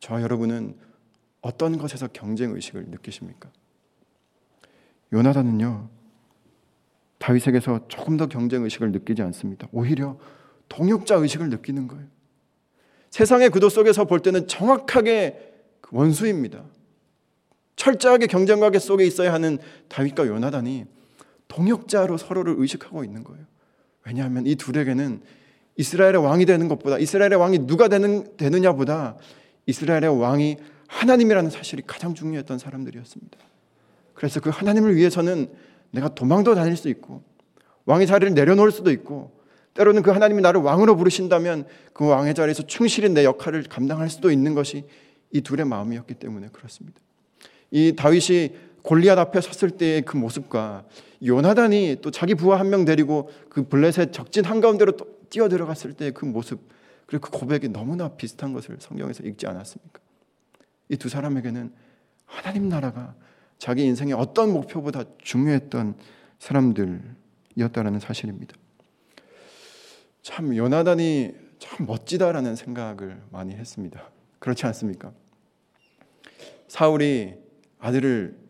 저 0.00 0.20
여러분은 0.20 0.76
어떤 1.40 1.78
것에서 1.78 2.08
경쟁 2.12 2.52
의식을 2.52 2.86
느끼십니까? 2.88 3.50
요나단은요 5.12 5.88
다윗에게서 7.18 7.88
조금 7.88 8.16
더 8.16 8.26
경쟁 8.26 8.62
의식을 8.64 8.92
느끼지 8.92 9.22
않습니다. 9.22 9.68
오히려 9.72 10.18
동역자 10.68 11.16
의식을 11.16 11.48
느끼는 11.50 11.88
거예요. 11.88 12.06
세상의 13.10 13.50
구도 13.50 13.68
속에서 13.68 14.04
볼 14.04 14.20
때는 14.20 14.46
정확하게 14.46 15.54
그 15.80 15.96
원수입니다. 15.96 16.62
철저하게 17.76 18.26
경쟁 18.26 18.60
관계 18.60 18.78
속에 18.78 19.06
있어야 19.06 19.32
하는 19.32 19.58
다윗과 19.88 20.26
요나단이 20.26 20.84
동역자로 21.48 22.16
서로를 22.16 22.54
의식하고 22.58 23.04
있는 23.04 23.24
거예요. 23.24 23.44
왜냐하면 24.06 24.46
이 24.46 24.54
둘에게는 24.54 25.20
이스라엘의 25.76 26.16
왕이 26.16 26.46
되는 26.46 26.68
것보다 26.68 26.98
이스라엘의 26.98 27.36
왕이 27.36 27.66
누가 27.66 27.88
되는 27.88 28.36
되느냐보다 28.36 29.16
이스라엘의 29.66 30.18
왕이 30.20 30.56
하나님이라는 30.88 31.50
사실이 31.50 31.82
가장 31.86 32.14
중요했던 32.14 32.58
사람들이었습니다. 32.58 33.38
그래서 34.14 34.40
그 34.40 34.50
하나님을 34.50 34.96
위해서는 34.96 35.48
내가 35.90 36.14
도망도 36.14 36.54
다닐 36.54 36.76
수 36.76 36.88
있고 36.88 37.22
왕의 37.84 38.06
자리를 38.06 38.34
내려놓을 38.34 38.72
수도 38.72 38.90
있고 38.90 39.38
때로는 39.74 40.02
그 40.02 40.10
하나님이 40.10 40.42
나를 40.42 40.60
왕으로 40.60 40.96
부르신다면 40.96 41.66
그 41.92 42.06
왕의 42.06 42.34
자리에서 42.34 42.64
충실히 42.66 43.08
내 43.10 43.24
역할을 43.24 43.64
감당할 43.64 44.10
수도 44.10 44.30
있는 44.30 44.54
것이 44.54 44.84
이 45.30 45.40
둘의 45.40 45.66
마음이었기 45.66 46.14
때문에 46.14 46.48
그렇습니다. 46.48 47.00
이 47.70 47.94
다윗이 47.94 48.56
골리앗 48.88 49.18
앞에 49.18 49.42
섰을 49.42 49.72
때의 49.76 50.00
그 50.00 50.16
모습과 50.16 50.86
요나단이 51.22 51.98
또 52.00 52.10
자기 52.10 52.34
부하 52.34 52.58
한 52.58 52.70
명 52.70 52.86
데리고 52.86 53.30
그 53.50 53.68
블레셋 53.68 54.14
적진 54.14 54.46
한가운데로 54.46 54.92
또 54.92 55.06
뛰어 55.28 55.50
들어갔을 55.50 55.92
때의 55.92 56.14
그 56.14 56.24
모습 56.24 56.58
그리고 57.06 57.28
그 57.30 57.38
고백이 57.38 57.68
너무나 57.68 58.08
비슷한 58.08 58.54
것을 58.54 58.78
성경에서 58.80 59.24
읽지 59.24 59.46
않았습니까? 59.46 60.00
이 60.88 60.96
두 60.96 61.10
사람에게는 61.10 61.70
하나님 62.24 62.70
나라가 62.70 63.14
자기 63.58 63.84
인생의 63.84 64.14
어떤 64.14 64.54
목표보다 64.54 65.04
중요했던 65.18 65.94
사람들이었다라는 66.38 68.00
사실입니다. 68.00 68.56
참 70.22 70.56
요나단이 70.56 71.34
참 71.58 71.86
멋지다라는 71.86 72.56
생각을 72.56 73.20
많이 73.30 73.52
했습니다. 73.52 74.08
그렇지 74.38 74.64
않습니까? 74.64 75.12
사울이 76.68 77.34
아들을 77.80 78.47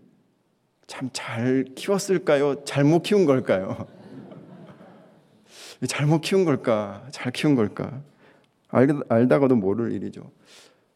참 0.89 1.11
잘 1.13 1.65
키웠을까요? 1.77 2.65
잘못 2.65 3.03
키운 3.03 3.25
걸까요? 3.27 3.87
잘못 5.87 6.23
키운 6.23 6.45
걸까? 6.45 7.07
잘 7.13 7.31
키운 7.31 7.55
걸까? 7.55 8.03
알, 8.69 9.29
다가도 9.29 9.55
모를 9.55 9.93
일이죠. 9.93 10.31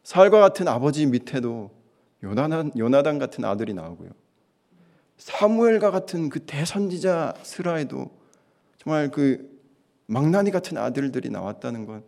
사울과 0.02 0.40
같은 0.40 0.66
아버지 0.66 1.06
밑에도 1.06 1.70
요나단, 2.25 2.72
요나단 2.76 3.18
같은 3.20 3.44
아들이 3.44 3.75
나오고요. 3.75 4.11
사무엘과 5.18 5.90
같은 5.92 6.28
그 6.30 6.40
대선지자 6.40 7.34
스라에도 7.42 8.11
정말 8.78 9.11
그 9.11 9.49
망나니 10.06 10.50
같은 10.50 10.76
아들들이 10.78 11.30
나왔다는 11.30 11.87
건 11.87 12.02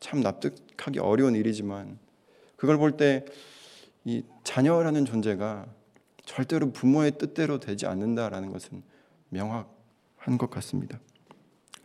참 0.00 0.20
납득하기 0.20 1.00
어려운 1.00 1.34
일이지만 1.34 1.98
그걸 2.56 2.78
볼 2.78 2.96
때 2.96 3.24
이 4.04 4.22
자녀라는 4.44 5.04
존재가 5.04 5.66
절대로 6.28 6.70
부모의 6.72 7.12
뜻대로 7.12 7.58
되지 7.58 7.86
않는다라는 7.86 8.52
것은 8.52 8.82
명확한 9.30 10.36
것 10.38 10.50
같습니다. 10.50 11.00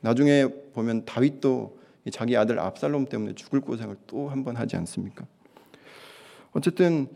나중에 0.01 0.47
보면 0.73 1.05
다윗도 1.05 1.79
자기 2.11 2.35
아들 2.35 2.59
압살롬 2.59 3.05
때문에 3.05 3.35
죽을 3.35 3.61
고생을 3.61 3.95
또 4.05 4.27
한 4.29 4.43
번 4.43 4.57
하지 4.57 4.75
않습니까? 4.75 5.25
어쨌든 6.51 7.07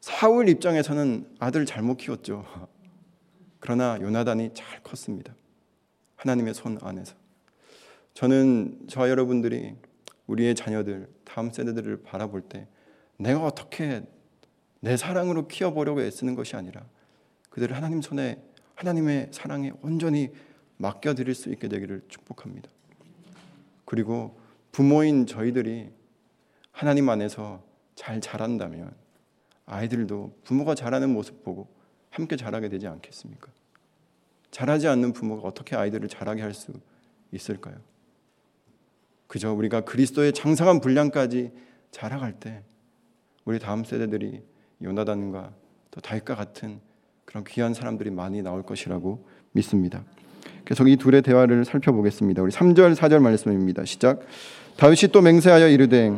사울 0.00 0.48
입장에서는 0.48 1.36
아들 1.38 1.64
잘못 1.64 1.96
키웠죠. 1.98 2.44
그러나 3.60 3.96
요나단이 4.00 4.50
잘 4.52 4.82
컸습니다. 4.82 5.32
하나님의 6.16 6.54
손 6.54 6.76
안에서. 6.82 7.14
저는 8.14 8.86
저 8.88 9.08
여러분들이 9.08 9.76
우리의 10.26 10.56
자녀들, 10.56 11.08
다음 11.24 11.52
세대들을 11.52 12.02
바라볼 12.02 12.40
때 12.42 12.66
내가 13.16 13.44
어떻게 13.44 14.02
내 14.86 14.96
사랑으로 14.96 15.48
키워보려고 15.48 16.00
애쓰는 16.00 16.36
것이 16.36 16.54
아니라 16.54 16.86
그들을 17.50 17.74
하나님 17.74 18.00
손에 18.00 18.40
하나님의 18.76 19.30
사랑에 19.32 19.72
온전히 19.82 20.30
맡겨드릴 20.76 21.34
수 21.34 21.50
있게 21.50 21.66
되기를 21.66 22.02
축복합니다. 22.06 22.70
그리고 23.84 24.38
부모인 24.70 25.26
저희들이 25.26 25.90
하나님 26.70 27.08
안에서 27.08 27.64
잘 27.96 28.20
자란다면 28.20 28.94
아이들도 29.64 30.38
부모가 30.44 30.76
자라는 30.76 31.10
모습 31.10 31.42
보고 31.42 31.66
함께 32.10 32.36
자라게 32.36 32.68
되지 32.68 32.86
않겠습니까? 32.86 33.50
자라지 34.52 34.86
않는 34.86 35.12
부모가 35.14 35.48
어떻게 35.48 35.74
아이들을 35.74 36.08
자라게 36.08 36.42
할 36.42 36.54
수 36.54 36.72
있을까요? 37.32 37.74
그저 39.26 39.52
우리가 39.52 39.80
그리스도의 39.80 40.32
장성한 40.32 40.78
분량까지 40.78 41.50
자라갈 41.90 42.38
때 42.38 42.62
우리 43.44 43.58
다음 43.58 43.82
세대들이 43.82 44.54
요나단과 44.82 45.50
또 45.90 46.00
다윗과 46.00 46.34
같은 46.34 46.80
그런 47.24 47.44
귀한 47.44 47.74
사람들이 47.74 48.10
많이 48.10 48.42
나올 48.42 48.62
것이라고 48.62 49.26
믿습니다. 49.52 50.04
계속 50.64 50.88
이 50.88 50.96
둘의 50.96 51.22
대화를 51.22 51.64
살펴보겠습니다. 51.64 52.42
우리 52.42 52.52
3절 52.52 52.94
4절 52.94 53.20
말씀입니다. 53.20 53.84
시작. 53.84 54.20
다윗이 54.76 55.12
또 55.12 55.22
맹세하여 55.22 55.68
이르되 55.68 56.12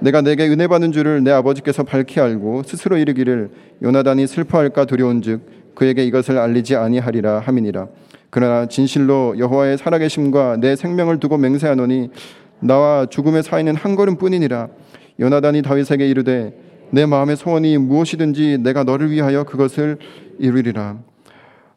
내가 0.00 0.20
내게 0.20 0.46
은혜 0.46 0.68
받는 0.68 0.92
줄을 0.92 1.24
내 1.24 1.30
아버지께서 1.32 1.82
밝히 1.82 2.20
알고 2.20 2.62
스스로 2.62 2.96
이르기를 2.96 3.50
요나단이 3.82 4.26
슬퍼할까 4.26 4.84
두려운즉 4.84 5.74
그에게 5.74 6.04
이것을 6.04 6.38
알리지 6.38 6.76
아니하리라 6.76 7.40
함이니라. 7.40 7.88
그러나 8.30 8.66
진실로 8.66 9.34
여호와의 9.38 9.78
살아계심과 9.78 10.58
내 10.60 10.76
생명을 10.76 11.18
두고 11.18 11.38
맹세하노니 11.38 12.10
나와 12.60 13.06
죽음의 13.06 13.42
사이는 13.42 13.74
한 13.74 13.96
걸음뿐이니라. 13.96 14.68
요나단이 15.20 15.62
다윗에게 15.62 16.08
이르되 16.08 16.67
내 16.90 17.04
마음의 17.04 17.36
소원이 17.36 17.76
무엇이든지 17.78 18.58
내가 18.58 18.84
너를 18.84 19.10
위하여 19.10 19.44
그것을 19.44 19.98
이루리라. 20.38 20.98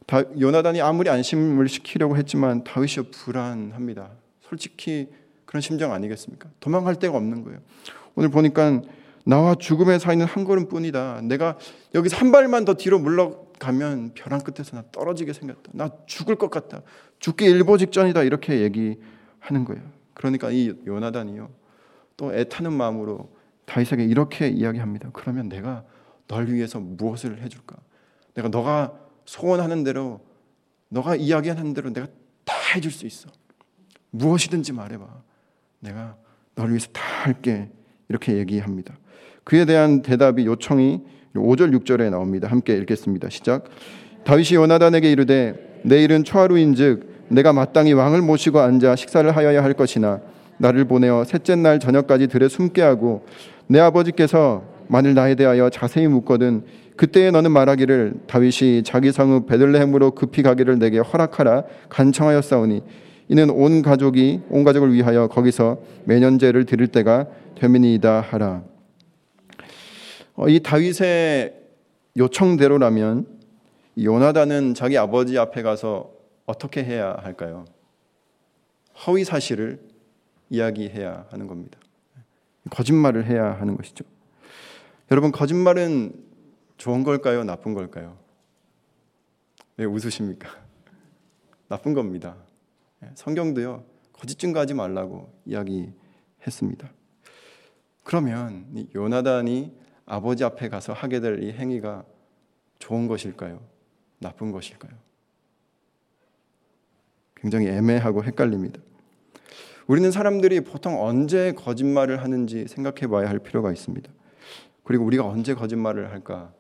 다, 0.08 0.24
요나단이 0.40 0.82
아무리 0.82 1.10
안심을 1.10 1.68
시키려고 1.68 2.18
했지만 2.18 2.64
다윗이 2.64 3.12
불안합니다. 3.12 4.10
솔직히 4.42 5.08
그런 5.46 5.62
심정 5.62 5.92
아니겠습니까? 5.92 6.50
도망갈 6.60 6.96
데가 6.96 7.18
없는 7.18 7.44
거예요. 7.44 7.60
오늘 8.16 8.30
보니까 8.30 8.82
나와 9.26 9.56
죽음의 9.56 10.00
사이는 10.00 10.26
한 10.26 10.46
걸음뿐이다. 10.46 11.22
내가 11.24 11.58
여기서 11.94 12.18
한 12.18 12.32
발만 12.32 12.66
더 12.66 12.74
뒤로 12.76 12.98
물러가면 13.00 14.12
벼랑 14.14 14.40
끝에서 14.42 14.78
나 14.78 14.84
떨어지게 14.92 15.34
생겼다. 15.34 15.72
나 15.74 15.92
죽을 16.06 16.36
것 16.36 16.50
같다. 16.50 16.82
죽기 17.20 17.46
일보 17.46 17.78
직전이다. 17.78 18.24
이렇게 18.24 18.62
얘기하는 18.62 19.66
거예요. 19.66 19.82
그러니까 20.14 20.52
이 20.52 20.74
요나단이요. 20.86 21.50
또 22.18 22.34
애타는 22.34 22.74
마음으로 22.74 23.30
다윗에게 23.72 24.04
이렇게 24.04 24.50
이야기합니다. 24.50 25.10
그러면 25.14 25.48
내가 25.48 25.84
널 26.28 26.48
위해서 26.48 26.80
무엇을 26.80 27.42
해줄까? 27.42 27.78
내가 28.34 28.50
너가 28.50 28.94
소원하는 29.26 29.86
대로 29.86 30.20
너가 30.90 31.16
이야기하는 31.16 31.74
대로 31.74 31.94
내가 31.94 32.08
다 32.44 32.54
해줄 32.76 32.92
수 32.92 33.06
있어. 33.06 33.30
무엇이든지 34.10 34.74
말해봐. 34.74 35.06
내가 35.80 36.18
널 36.56 36.70
위해서 36.70 36.90
다 36.92 37.02
할게. 37.24 37.70
이렇게 38.10 38.38
얘기합니다. 38.38 38.94
그에 39.46 39.64
대한 39.64 40.02
대답이 40.02 40.46
요청이 40.46 41.02
5절 41.34 41.74
6절에 41.80 42.10
나옵니다. 42.10 42.50
함께 42.50 42.76
읽겠습니다. 42.76 43.30
시작. 43.30 43.70
다윗이 44.26 44.56
요나단에게 44.56 45.10
이르되 45.10 45.82
내일은 45.86 46.26
초하루인즉 46.26 47.28
내가 47.30 47.54
마땅히 47.54 47.94
왕을 47.94 48.22
모시고 48.22 48.60
앉아 48.60 48.98
식사를 48.98 49.34
하여야 49.34 49.64
할 49.64 49.74
것이나 49.74 50.20
나를 50.58 50.86
보내어 50.86 51.24
셋째 51.24 51.56
날 51.56 51.80
저녁까지 51.80 52.28
들에 52.28 52.50
숨게 52.50 52.82
하고 52.82 53.26
내 53.72 53.80
아버지께서 53.80 54.66
만일 54.90 55.14
나에 55.14 55.36
대하여 55.36 55.70
자세히 55.70 56.06
묻거든 56.06 56.66
그때에 56.98 57.32
너는 57.32 57.52
말하기를 57.52 58.16
다윗이 58.28 58.84
자기 58.84 59.14
성읍 59.14 59.48
베들레헴으로 59.48 60.12
급히 60.12 60.44
가기를 60.44 60.78
내게 60.78 61.00
허락하라 61.00 61.64
간청하였사오니 61.88 62.82
이는 63.30 63.50
온 63.50 63.82
가족이 63.82 64.42
온 64.50 64.66
가족을 64.66 64.92
위하여 64.94 65.28
거기서 65.28 65.82
매년제를 66.04 66.66
드릴 66.66 66.88
때가 66.88 67.28
되민이다 67.56 68.20
하라. 68.20 68.64
어, 70.36 70.50
이 70.50 70.60
다윗의 70.60 71.54
요청대로라면 72.18 73.26
요나단은 74.04 74.74
자기 74.74 74.98
아버지 74.98 75.40
앞에 75.40 75.62
가서 75.62 76.12
어떻게 76.46 76.84
해야 76.84 77.16
할까요? 77.22 77.64
허위 79.08 79.24
사실을 79.24 79.80
이야기해야 80.50 81.28
하는 81.30 81.48
겁니다. 81.48 81.80
거짓말을 82.70 83.26
해야 83.26 83.60
하는 83.60 83.76
것이죠. 83.76 84.06
여러분 85.10 85.32
거짓말은 85.32 86.14
좋은 86.78 87.04
걸까요? 87.04 87.44
나쁜 87.44 87.74
걸까요? 87.74 88.18
왜 89.78 89.86
웃으십니까? 89.86 90.50
나쁜 91.68 91.94
겁니다. 91.94 92.36
성경도요 93.16 93.84
거짓 94.14 94.38
증거하지 94.38 94.74
말라고 94.76 95.34
이야기했습니다. 95.46 96.92
그러면 98.04 98.88
요나단이 98.94 99.76
아버지 100.06 100.44
앞에 100.44 100.70
가서 100.70 100.94
하게 100.94 101.20
될 101.20 101.44
이 101.44 101.52
행위가 101.52 102.04
좋은 102.80 103.08
것일까요? 103.08 103.62
나쁜 104.20 104.52
것일까요? 104.52 104.92
굉장히 107.36 107.68
애매하고 107.68 108.24
헷갈립니다. 108.24 108.80
우리는 109.92 110.10
사람들이 110.10 110.62
보통 110.62 111.04
언제 111.04 111.52
거짓말을 111.52 112.24
하는지 112.24 112.66
생각해 112.66 113.08
봐야 113.08 113.28
할 113.28 113.40
필요가 113.40 113.74
있습니다. 113.74 114.10
그리고 114.86 115.04
우리가 115.04 115.28
언제 115.28 115.54
거짓말을 115.54 116.12
할까? 116.12 116.54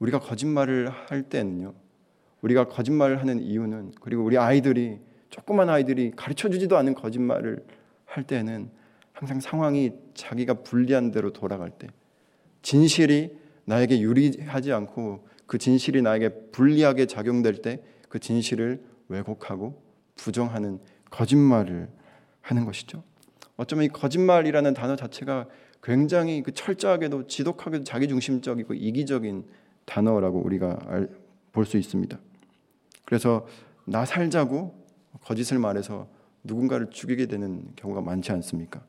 우리가 0.00 0.18
거짓말을 0.18 0.90
할 0.90 1.22
때는요. 1.22 1.72
우리가 2.40 2.66
거짓말을 2.66 3.20
하는 3.20 3.38
이유는 3.38 3.92
그리고 4.00 4.24
우리 4.24 4.38
아이들이 4.38 4.98
조그만 5.30 5.68
아이들이 5.68 6.10
가르쳐 6.16 6.48
주지도 6.48 6.76
않은 6.78 6.94
거짓말을 6.94 7.64
할 8.06 8.24
때는 8.24 8.70
항상 9.12 9.38
상황이 9.38 9.92
자기가 10.14 10.54
불리한 10.64 11.12
대로 11.12 11.32
돌아갈 11.32 11.70
때 11.70 11.86
진실이 12.62 13.36
나에게 13.66 14.00
유리하지 14.00 14.72
않고 14.72 15.28
그 15.46 15.58
진실이 15.58 16.02
나에게 16.02 16.50
불리하게 16.50 17.06
작용될 17.06 17.62
때 17.62 17.80
그 18.08 18.18
진실을 18.18 18.82
왜곡하고 19.08 19.80
부정하는 20.16 20.80
거짓말을 21.08 21.88
하는 22.42 22.64
것이죠. 22.64 23.02
어쩌면 23.56 23.84
이 23.84 23.88
거짓말이라는 23.88 24.74
단어 24.74 24.96
자체가 24.96 25.46
굉장히 25.82 26.42
그 26.42 26.52
철저하게도 26.52 27.26
지독하게도 27.26 27.84
자기중심적이고 27.84 28.74
이기적인 28.74 29.46
단어라고 29.84 30.40
우리가 30.44 30.78
볼 31.52 31.66
수 31.66 31.76
있습니다. 31.76 32.18
그래서 33.04 33.46
나 33.84 34.04
살자고 34.04 34.86
거짓을 35.22 35.58
말해서 35.58 36.08
누군가를 36.44 36.90
죽이게 36.90 37.26
되는 37.26 37.72
경우가 37.76 38.00
많지 38.00 38.32
않습니까? 38.32 38.82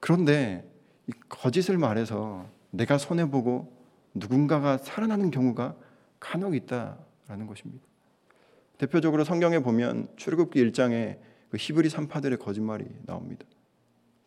그런데 0.00 0.68
이 1.06 1.12
거짓을 1.28 1.76
말해서 1.78 2.46
내가 2.70 2.98
손해 2.98 3.30
보고 3.30 3.72
누군가가 4.14 4.78
살아나는 4.78 5.30
경우가 5.30 5.76
간혹 6.18 6.54
있다라는 6.54 7.46
것입니다. 7.46 7.84
대표적으로 8.78 9.24
성경에 9.24 9.58
보면 9.60 10.08
출애굽기 10.16 10.64
1장에 10.70 11.18
그 11.54 11.58
히브리 11.60 11.88
산파들의 11.88 12.38
거짓말이 12.38 12.84
나옵니다. 13.06 13.46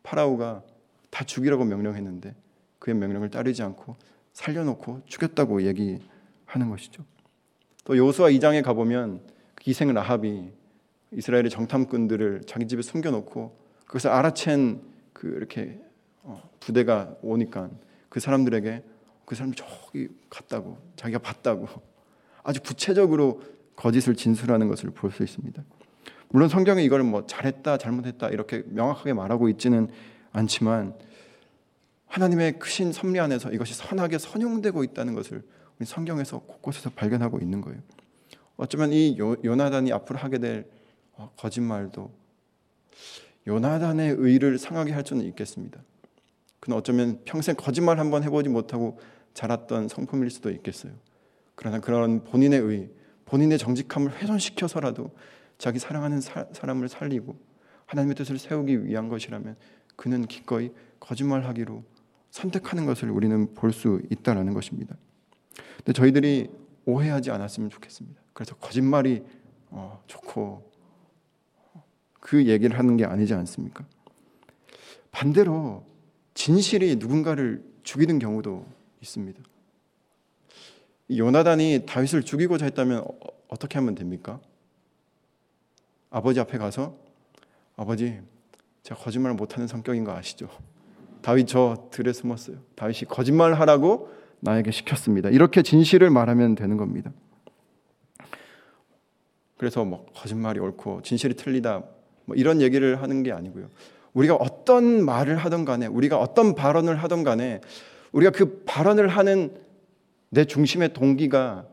파라오가 0.02 0.64
다 1.10 1.26
죽이라고 1.26 1.66
명령했는데 1.66 2.34
그의 2.80 2.96
명령을 2.96 3.30
따르지 3.30 3.64
않고 3.64 3.98
살려놓고 4.32 5.02
죽였다고 5.08 5.64
얘기하는 5.64 6.70
것이죠. 6.70 7.04
또 7.84 7.98
요수아 7.98 8.30
2장에 8.30 8.64
가보면 8.64 9.28
기생 9.60 9.94
라합이 9.94 10.54
이스라엘의 11.12 11.50
정탐꾼들을 11.50 12.44
자기 12.48 12.66
집에 12.66 12.82
숨겨놓고 12.82 13.60
그것을 13.86 14.10
알아챈 14.10 14.80
그 15.12 15.28
이렇게 15.28 15.82
어, 16.24 16.50
부대가 16.62 17.14
오니까 17.22 17.70
그 18.08 18.22
사람들에게 18.22 18.86
그 19.26 19.36
사람이 19.36 19.54
저기 19.58 20.08
갔다고 20.30 20.78
자기가 20.96 21.20
봤다고 21.20 21.68
아주 22.44 22.62
구체적으로 22.62 23.42
거짓을 23.76 24.16
진술하는 24.16 24.70
것을 24.70 24.92
볼 24.92 25.12
수 25.12 25.24
있습니다. 25.24 25.62
물론 26.30 26.50
성경에 26.50 26.84
이걸 26.84 27.04
뭐 27.04 27.26
잘했다, 27.26 27.78
잘못했다 27.78 28.30
이렇게 28.30 28.64
명확하게 28.68 29.14
말하고 29.14 29.50
있지는 29.50 29.90
않지만 30.32 30.94
하나님의 32.08 32.60
크신 32.60 32.92
섭리 32.92 33.20
안에서 33.20 33.52
이것이 33.52 33.74
선하게 33.74 34.18
선용되고 34.18 34.84
있다는 34.84 35.14
것을 35.14 35.44
우리 35.80 35.86
성경에서 35.86 36.40
곳곳에서 36.40 36.90
발견하고 36.92 37.40
있는 37.40 37.62
거예요. 37.62 37.80
어쩌면 38.56 38.92
이 38.92 39.18
요, 39.20 39.36
요나단이 39.44 39.92
앞으로 39.92 40.18
하게 40.18 40.40
될 40.40 40.68
어, 41.14 41.32
거짓말도 41.38 42.12
요나단의 43.46 44.16
의를 44.18 44.58
상하게 44.58 44.92
할 44.92 45.04
수는 45.06 45.26
있겠습니다. 45.26 45.82
그는 46.60 46.78
어쩌면 46.78 47.22
평생 47.24 47.56
거짓말 47.56 48.00
한번 48.00 48.24
해보지 48.24 48.50
못하고 48.50 49.00
자랐던 49.34 49.88
성품일 49.88 50.30
수도 50.32 50.50
있겠어요. 50.50 50.92
그러나 51.56 51.80
그런 51.80 52.24
본인의 52.24 52.60
의, 52.60 52.90
본인의 53.26 53.58
정직함을 53.58 54.18
훼손시켜서라도 54.18 55.12
자기 55.58 55.80
사랑하는 55.80 56.22
사, 56.22 56.46
람을 56.62 56.90
살리고 56.90 57.38
하나님의 57.86 58.16
뜻을 58.16 58.38
세우기 58.38 58.86
위한 58.86 59.10
것이라면 59.10 59.56
그는 59.96 60.26
기꺼이 60.26 60.72
거짓말하기로 61.00 61.84
선택하는 62.32 62.86
것을 62.86 63.10
우리는 63.10 63.54
볼 63.54 63.72
수 63.72 64.02
있다라는 64.12 64.54
것입니다. 64.54 64.96
근데 65.78 65.94
저희들이 65.94 66.50
오해하지 66.86 67.32
않았으면 67.32 67.70
좋겠습니다. 67.70 68.22
그래서 68.34 68.56
거짓말이 68.56 69.24
어, 69.70 70.02
좋고 70.08 70.72
그 72.20 72.46
얘기를 72.46 72.78
하는 72.78 72.98
게 72.98 73.06
아니지 73.06 73.34
않습니까? 73.34 73.86
반대로 75.12 75.86
진실이 76.34 76.98
누군가를 76.98 77.64
죽이는 77.84 78.20
경우도 78.20 78.66
있습니다. 79.02 79.42
요나단이 81.10 81.86
다윗을 81.88 82.24
죽이고자 82.24 82.66
했다면 82.66 83.00
어, 83.48 83.58
떻게 83.58 83.80
하면 83.80 83.96
됩니까? 83.96 84.40
아버지 86.18 86.40
앞에 86.40 86.58
가서 86.58 86.98
아버지 87.76 88.20
제가 88.82 89.00
거짓말 89.00 89.34
못하는 89.34 89.68
성격인 89.68 90.04
거 90.04 90.14
아시죠? 90.14 90.50
다윗 91.22 91.46
저 91.46 91.90
들에 91.92 92.12
숨었어요. 92.12 92.58
다윗이 92.76 93.02
거짓말 93.08 93.54
하라고 93.54 94.10
나에게 94.40 94.72
시켰습니다. 94.72 95.30
이렇게 95.30 95.62
진실을 95.62 96.10
말하면 96.10 96.56
되는 96.56 96.76
겁니다. 96.76 97.12
그래서 99.58 99.86
뭐 99.86 100.08
거짓말이 100.16 100.60
옳고 100.60 101.04
진실이 101.04 101.36
틀리다 101.36 101.84
뭐 102.26 102.36
이런 102.36 102.62
얘기를 102.62 103.00
하는 103.00 103.22
게 103.22 103.32
아니고요. 103.32 103.70
우리가 104.14 104.34
어떤 104.36 105.06
말을 105.06 105.38
하던 105.38 105.66
간에 105.66 105.86
우리가 105.86 106.18
어떤 106.18 106.56
발언을 106.56 106.96
하던 106.96 107.24
간에 107.24 107.62
우리가 108.12 108.32
그 108.32 108.64
발언을 108.66 109.08
하는 109.08 109.56
내 110.30 110.46
중심의 110.46 110.94
동기가 110.94 111.68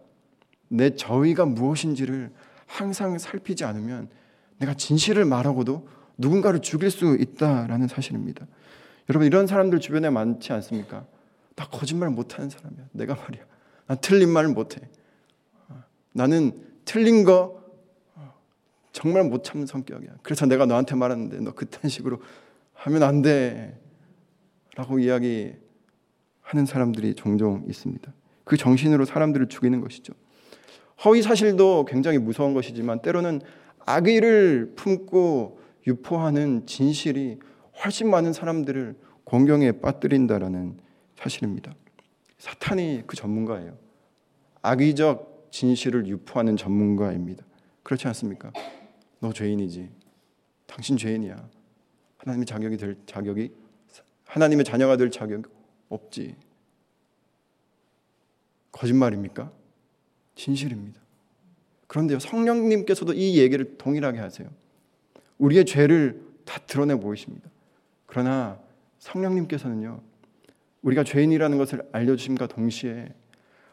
내 0.68 0.90
저의가 0.90 1.46
무엇인지를 1.46 2.30
항상 2.66 3.16
살피지 3.16 3.64
않으면 3.64 4.10
내가 4.58 4.74
진실을 4.74 5.24
말하고도 5.24 5.88
누군가를 6.18 6.60
죽일 6.60 6.90
수 6.90 7.16
있다라는 7.18 7.88
사실입니다. 7.88 8.46
여러분 9.08 9.26
이런 9.26 9.46
사람들 9.46 9.80
주변에 9.80 10.10
많지 10.10 10.52
않습니까? 10.52 11.06
나 11.56 11.68
거짓말 11.68 12.10
못하는 12.10 12.48
사람이야. 12.48 12.86
내가 12.92 13.14
말이야. 13.14 13.44
난 13.86 13.98
틀린 14.00 14.30
말 14.30 14.48
못해. 14.48 14.80
나는 16.12 16.52
틀린 16.84 17.24
거 17.24 17.62
정말 18.92 19.24
못 19.24 19.42
참는 19.42 19.66
성격이야. 19.66 20.10
그래서 20.22 20.46
내가 20.46 20.66
너한테 20.66 20.94
말하는데 20.94 21.40
너 21.40 21.52
그딴 21.52 21.90
식으로 21.90 22.22
하면 22.74 23.02
안 23.02 23.22
돼. 23.22 23.80
라고 24.76 24.98
이야기하는 24.98 26.66
사람들이 26.66 27.14
종종 27.14 27.64
있습니다. 27.68 28.12
그 28.44 28.56
정신으로 28.56 29.04
사람들을 29.04 29.48
죽이는 29.48 29.80
것이죠. 29.80 30.12
허위 31.04 31.22
사실도 31.22 31.84
굉장히 31.84 32.18
무서운 32.18 32.54
것이지만 32.54 33.00
때로는 33.02 33.40
악의를 33.86 34.72
품고 34.76 35.60
유포하는 35.86 36.66
진실이 36.66 37.38
훨씬 37.82 38.08
많은 38.08 38.32
사람들을 38.32 38.96
공경에 39.24 39.72
빠뜨린다라는 39.72 40.78
사실입니다. 41.16 41.74
사탄이 42.38 43.04
그 43.06 43.16
전문가예요. 43.16 43.76
악의적 44.62 45.48
진실을 45.50 46.06
유포하는 46.06 46.56
전문가입니다. 46.56 47.44
그렇지 47.82 48.06
않습니까? 48.08 48.52
너 49.20 49.32
죄인이지. 49.32 49.88
당신 50.66 50.96
죄인이야. 50.96 51.48
하나님의 52.18 52.46
자격이 52.46 52.76
될 52.76 52.96
자격이 53.06 53.52
하나님의 54.24 54.64
자녀가 54.64 54.96
될 54.96 55.10
자격 55.10 55.44
없지. 55.88 56.34
거짓말입니까? 58.72 59.52
진실입니다. 60.34 61.03
그런데요, 61.94 62.18
성령님께서도 62.18 63.12
이 63.12 63.38
얘기를 63.38 63.78
동일하게 63.78 64.18
하세요. 64.18 64.48
우리의 65.38 65.64
죄를 65.64 66.20
다 66.44 66.58
드러내 66.66 66.96
보이십니다. 66.96 67.48
그러나 68.06 68.58
성령님께서는요, 68.98 70.00
우리가 70.82 71.04
죄인이라는 71.04 71.56
것을 71.56 71.84
알려주심과 71.92 72.48
동시에 72.48 73.14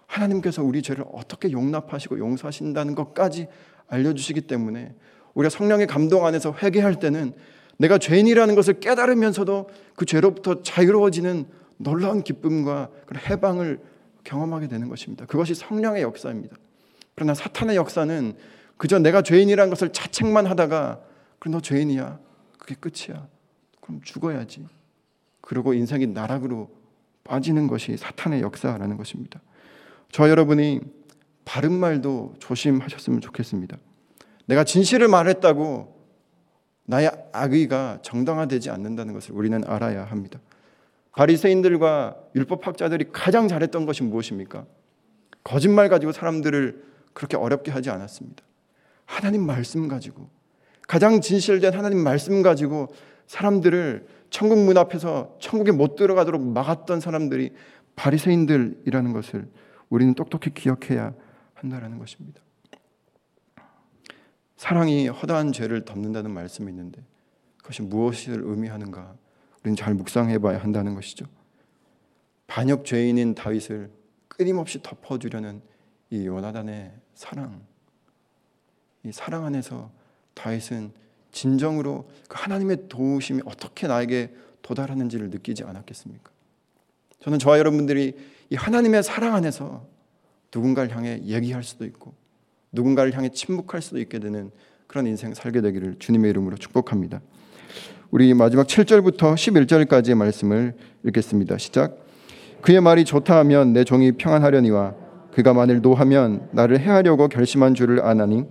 하나님께서 0.06 0.64
우리 0.64 0.84
죄를 0.84 1.04
어떻게 1.12 1.52
용납하시고 1.52 2.20
용서하신다는 2.20 2.94
것까지 2.94 3.48
알려주시기 3.88 4.42
때문에 4.42 4.94
우리가 5.34 5.50
성령의 5.50 5.88
감동 5.88 6.28
안에서 6.28 6.54
회개할 6.54 7.00
때는 7.00 7.34
내가 7.78 7.98
죄인이라는 7.98 8.54
것을 8.54 8.80
깨달으면서도 8.80 9.68
그 9.96 10.06
죄로부터 10.06 10.62
자유로워지는 10.62 11.46
놀라운 11.78 12.22
기쁨과 12.22 12.92
해방을 13.32 13.80
경험하게 14.24 14.68
되는 14.68 14.90
것입니다. 14.90 15.26
그것이 15.26 15.56
성령의 15.56 16.04
역사입니다. 16.04 16.56
그러나 17.16 17.34
사탄의 17.34 17.76
역사는 17.76 18.36
그저 18.78 19.00
내가 19.00 19.22
죄인이라는 19.22 19.70
것을 19.70 19.94
자책만 19.94 20.48
하다가 20.48 21.02
그럼 21.40 21.54
너 21.54 21.62
죄인이야. 21.62 22.20
그게 22.58 22.76
끝이야. 22.76 23.28
그럼 23.80 24.02
죽어야지. 24.04 24.66
그리고 25.42 25.74
인생이 25.74 26.08
나락으로 26.08 26.70
빠지는 27.24 27.68
것이 27.68 27.98
사탄의 27.98 28.42
역사라는 28.42 28.98
것입니다. 28.98 29.42
저 30.12 30.30
여러분이 30.30 30.82
바른 31.46 31.72
말도 31.72 32.36
조심하셨으면 32.40 33.22
좋겠습니다. 33.22 33.78
내가 34.46 34.64
진실을 34.64 35.08
말했다고 35.08 36.02
나의 36.86 37.12
악의가 37.32 38.00
정당화되지 38.02 38.70
않는다는 38.70 39.14
것을 39.14 39.34
우리는 39.34 39.64
알아야 39.66 40.04
합니다. 40.04 40.40
바리새인들과 41.14 42.18
율법 42.36 42.68
학자들이 42.68 43.06
가장 43.12 43.48
잘했던 43.48 43.86
것이 43.86 44.04
무엇입니까? 44.04 44.66
거짓말 45.44 45.90
가지고 45.90 46.12
사람들을 46.12 46.91
그렇게 47.14 47.38
어렵게 47.38 47.72
하지 47.72 47.90
않았습니다. 47.90 48.44
하나님 49.06 49.46
말씀 49.46 49.88
가지고 49.88 50.30
가장 50.88 51.22
진실된 51.22 51.74
하나님 51.74 52.00
말씀 52.00 52.42
가지고 52.42 52.94
사람들을 53.28 54.08
천국 54.30 54.60
문 54.60 54.78
앞에서 54.78 55.36
천국에 55.40 55.72
못 55.72 55.96
들어가도록 55.96 56.42
막았던 56.42 57.00
사람들이 57.00 57.54
바리새인들이라는 57.96 59.14
것을 59.14 59.50
우리는 59.90 60.14
똑똑히 60.14 60.54
기억해야 60.54 61.14
한다라는 61.54 62.00
것입니다. 62.00 62.42
사랑이 64.56 65.08
허다한 65.08 65.52
죄를 65.54 65.86
덮는다는 65.86 66.32
말씀이 66.32 66.70
있는데 66.70 67.04
그것이 67.58 67.82
무엇을 67.82 68.42
의미하는가 68.44 69.16
우리는 69.62 69.76
잘 69.76 69.94
묵상해 69.94 70.40
봐야 70.40 70.58
한다는 70.60 70.96
것이죠. 70.96 71.26
반역 72.48 72.86
죄인인 72.86 73.36
다윗을 73.36 73.92
끊임없이 74.28 74.82
덮어 74.82 75.20
주려는 75.20 75.62
이 76.10 76.26
요나단의 76.26 76.92
사랑, 77.16 77.62
이 79.04 79.12
사랑 79.12 79.46
안에서 79.46 79.92
다윗은 80.34 80.92
진정으로 81.32 82.10
그 82.28 82.36
하나님의 82.38 82.90
도우심이 82.90 83.42
어떻게 83.46 83.88
나에게 83.88 84.34
도달하는지를 84.62 85.30
느끼지 85.30 85.64
않았겠습니까? 85.64 86.32
저는 87.20 87.40
저와 87.40 87.60
여러분들이 87.60 88.18
이 88.50 88.56
하나님의 88.56 89.04
사랑 89.04 89.36
안에서 89.36 89.86
누군가를 90.54 90.96
향해 90.96 91.22
얘기할 91.24 91.64
수도 91.64 91.86
있고 91.86 92.14
누군가를 92.72 93.16
향해 93.16 93.30
침묵할 93.30 93.82
수도 93.82 94.00
있게 94.00 94.20
되는 94.20 94.52
그런 94.88 95.08
인생 95.08 95.34
살게 95.34 95.62
되기를 95.62 95.98
주님의 96.00 96.30
이름으로 96.32 96.58
축복합니다. 96.58 97.22
우리 98.10 98.34
마지막 98.34 98.68
7절부터 98.68 99.36
11절까지의 99.36 100.16
말씀을 100.16 100.76
읽겠습니다. 101.06 101.58
시작. 101.58 101.98
그의 102.62 102.82
말이 102.82 103.06
좋다 103.06 103.38
하면 103.40 103.72
내 103.72 103.86
종이 103.86 104.12
평안하려니와 104.12 104.96
그가 105.34 105.54
만일 105.54 105.82
노하면 105.82 106.48
나를 106.52 106.80
해하려고 106.80 107.28
결심한 107.28 107.74
줄을 107.74 108.04
아나니? 108.04 108.46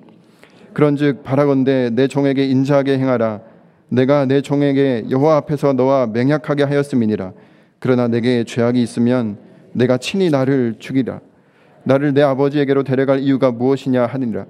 그런즉 0.72 1.22
바라건대 1.22 1.90
내 1.92 2.06
종에게 2.06 2.46
인자하게 2.46 2.98
행하라. 2.98 3.40
내가 3.88 4.24
내 4.24 4.40
종에게 4.40 5.06
여호와 5.10 5.36
앞에서 5.38 5.72
너와 5.72 6.06
맹약하게 6.06 6.62
하였음이니라. 6.64 7.32
그러나 7.80 8.08
내게 8.08 8.44
죄악이 8.44 8.80
있으면 8.82 9.38
내가 9.72 9.98
친히 9.98 10.30
나를 10.30 10.76
죽이라. 10.78 11.20
나를 11.84 12.14
내 12.14 12.22
아버지에게로 12.22 12.84
데려갈 12.84 13.20
이유가 13.20 13.50
무엇이냐 13.50 14.06
하니라. 14.06 14.46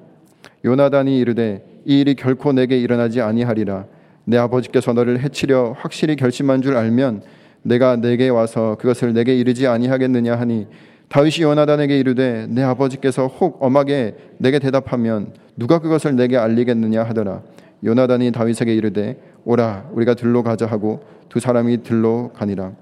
요나단이 0.64 1.18
이르되 1.18 1.64
이 1.86 2.00
일이 2.00 2.14
결코 2.14 2.52
내게 2.52 2.78
일어나지 2.78 3.20
아니하리라. 3.20 3.86
내 4.24 4.36
아버지께서 4.36 4.92
너를 4.92 5.20
해치려 5.20 5.74
확실히 5.78 6.16
결심한 6.16 6.60
줄 6.60 6.76
알면 6.76 7.22
내가 7.62 7.96
내게 7.96 8.28
와서 8.28 8.76
그것을 8.78 9.12
내게 9.12 9.36
이르지 9.36 9.66
아니하겠느냐 9.66 10.36
하니 10.36 10.66
다윗이 11.10 11.42
요나단에게 11.42 11.98
이르되 11.98 12.46
내 12.48 12.62
아버지께서 12.62 13.26
혹 13.26 13.62
엄하게 13.62 14.16
내게 14.38 14.58
대답하면 14.58 15.34
누가 15.56 15.80
그것을 15.80 16.16
내게 16.16 16.36
알리겠느냐 16.36 17.02
하더라 17.02 17.42
요나단이 17.84 18.30
다윗에게 18.32 18.74
이르되 18.74 19.20
오라 19.44 19.90
우리가 19.92 20.14
들로 20.14 20.42
가자 20.42 20.66
하고 20.66 21.04
두 21.28 21.40
사람이 21.40 21.82
들로 21.82 22.32
가니라 22.32 22.72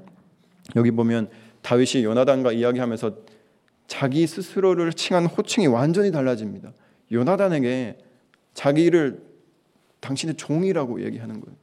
여기 0.76 0.90
보면 0.90 1.28
다윗이 1.62 2.04
요나단과 2.04 2.52
이야기하면서 2.52 3.16
자기 3.86 4.26
스스로를 4.26 4.92
칭한 4.92 5.26
호칭이 5.26 5.66
완전히 5.66 6.12
달라집니다. 6.12 6.72
요나단에게 7.10 7.96
자기를 8.52 9.22
당신의 10.00 10.36
종이라고 10.36 11.02
얘기하는 11.04 11.40
거예요. 11.40 11.56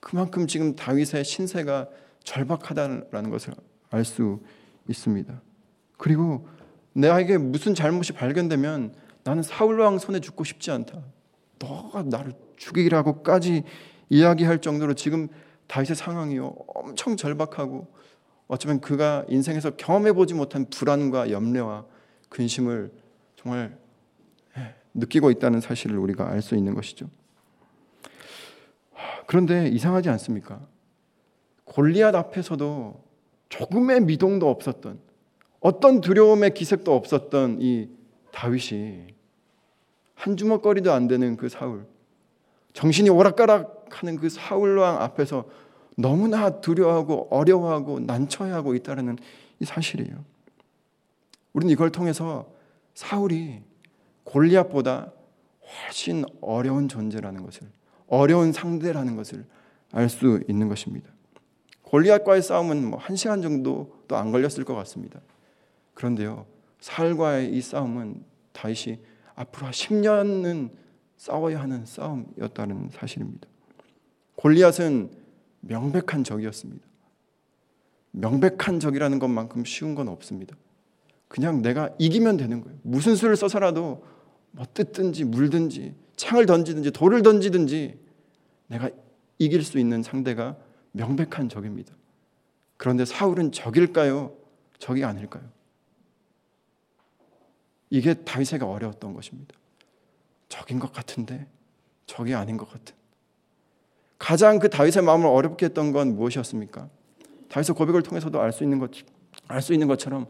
그만큼 0.00 0.46
지금 0.46 0.76
다윗의 0.76 1.24
신세가 1.24 1.88
절박하다는 2.24 3.30
것을 3.30 3.54
알 3.90 4.04
수 4.04 4.40
있습니다. 4.88 5.40
그리고 6.02 6.48
내게 6.94 7.38
무슨 7.38 7.76
잘못이 7.76 8.12
발견되면 8.12 8.92
나는 9.22 9.44
사울 9.44 9.78
왕 9.78 10.00
손에 10.00 10.18
죽고 10.18 10.42
싶지 10.42 10.72
않다. 10.72 11.00
너가 11.60 12.02
나를 12.02 12.32
죽이라고까지 12.56 13.62
이야기할 14.10 14.60
정도로 14.60 14.94
지금 14.94 15.28
다윗의 15.68 15.94
상황이 15.94 16.40
엄청 16.40 17.16
절박하고 17.16 17.86
어쩌면 18.48 18.80
그가 18.80 19.24
인생에서 19.28 19.76
경험해 19.76 20.14
보지 20.14 20.34
못한 20.34 20.66
불안과 20.68 21.30
염려와 21.30 21.86
근심을 22.30 22.90
정말 23.36 23.78
예, 24.58 24.74
느끼고 24.94 25.30
있다는 25.30 25.60
사실을 25.60 25.98
우리가 25.98 26.28
알 26.28 26.42
수 26.42 26.56
있는 26.56 26.74
것이죠. 26.74 27.08
그런데 29.28 29.68
이상하지 29.68 30.08
않습니까? 30.08 30.66
골리앗 31.62 32.16
앞에서도 32.16 33.04
조금의 33.50 34.00
미동도 34.00 34.50
없었던 34.50 35.11
어떤 35.62 36.00
두려움의 36.00 36.54
기색도 36.54 36.92
없었던 36.94 37.58
이 37.60 37.88
다윗이 38.32 39.06
한 40.14 40.36
주먹거리도 40.36 40.92
안 40.92 41.06
되는 41.08 41.36
그 41.36 41.48
사울 41.48 41.86
정신이 42.72 43.10
오락가락하는 43.10 44.16
그 44.16 44.28
사울 44.28 44.76
왕 44.78 45.00
앞에서 45.00 45.44
너무나 45.96 46.60
두려워하고 46.60 47.28
어려워하고 47.30 48.00
난처해하고 48.00 48.74
있다는 48.74 49.18
이 49.60 49.64
사실이에요. 49.64 50.24
우리는 51.52 51.72
이걸 51.72 51.90
통해서 51.90 52.50
사울이 52.94 53.62
골리앗보다 54.24 55.12
훨씬 55.86 56.24
어려운 56.40 56.88
존재라는 56.88 57.44
것을 57.44 57.68
어려운 58.08 58.52
상대라는 58.52 59.16
것을 59.16 59.44
알 59.92 60.08
수 60.08 60.42
있는 60.48 60.68
것입니다. 60.68 61.08
골리앗과의 61.82 62.42
싸움은 62.42 62.84
뭐 62.88 62.98
한 62.98 63.14
시간 63.16 63.42
정도도 63.42 64.16
안 64.16 64.32
걸렸을 64.32 64.64
것 64.64 64.74
같습니다. 64.74 65.20
그런데요, 66.02 66.46
사울과의 66.80 67.54
이 67.56 67.60
싸움은 67.60 68.24
다윗이 68.50 68.98
앞으로 69.36 69.68
10년은 69.68 70.70
싸워야 71.16 71.60
하는 71.60 71.86
싸움이었다는 71.86 72.90
사실입니다. 72.90 73.46
골리앗은 74.34 75.12
명백한 75.60 76.24
적이었습니다. 76.24 76.84
명백한 78.10 78.80
적이라는 78.80 79.20
것만큼 79.20 79.64
쉬운 79.64 79.94
건 79.94 80.08
없습니다. 80.08 80.56
그냥 81.28 81.62
내가 81.62 81.94
이기면 82.00 82.36
되는 82.36 82.62
거예요. 82.62 82.76
무슨 82.82 83.14
수를 83.14 83.36
써서라도 83.36 84.04
뭐 84.50 84.66
뜯든지 84.74 85.22
물든지 85.22 85.94
창을 86.16 86.46
던지든지 86.46 86.90
돌을 86.90 87.22
던지든지 87.22 87.96
내가 88.66 88.90
이길 89.38 89.62
수 89.62 89.78
있는 89.78 90.02
상대가 90.02 90.56
명백한 90.90 91.48
적입니다. 91.48 91.94
그런데 92.76 93.04
사울은 93.04 93.52
적일까요? 93.52 94.34
적이 94.80 95.04
아닐까요? 95.04 95.61
이게 97.92 98.14
다윗에게 98.14 98.64
어려웠던 98.64 99.12
것입니다. 99.12 99.54
적인 100.48 100.78
것 100.78 100.94
같은데 100.94 101.46
적이 102.06 102.34
아닌 102.34 102.56
것 102.56 102.70
같은. 102.70 102.94
가장 104.18 104.58
그 104.58 104.70
다윗의 104.70 105.02
마음을 105.02 105.26
어렵게 105.26 105.66
했던 105.66 105.92
건 105.92 106.16
무엇이었습니까? 106.16 106.88
다윗의 107.50 107.74
고백을 107.76 108.02
통해서도 108.02 108.40
알 108.40 108.50
수 108.50 108.62
있는 108.64 108.78
것, 108.78 108.90
알 109.46 109.60
수 109.60 109.74
있는 109.74 109.88
것처럼 109.88 110.26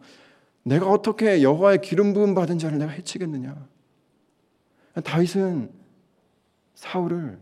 내가 0.65 0.91
어떻게 0.91 1.41
여호와의 1.41 1.83
기름 1.83 2.15
부음 2.15 2.35
받은 2.35 2.59
자를 2.59 2.79
내가 2.79 2.91
해치겠느냐? 2.91 3.69
다윗은 5.05 5.71
사울을 6.75 7.39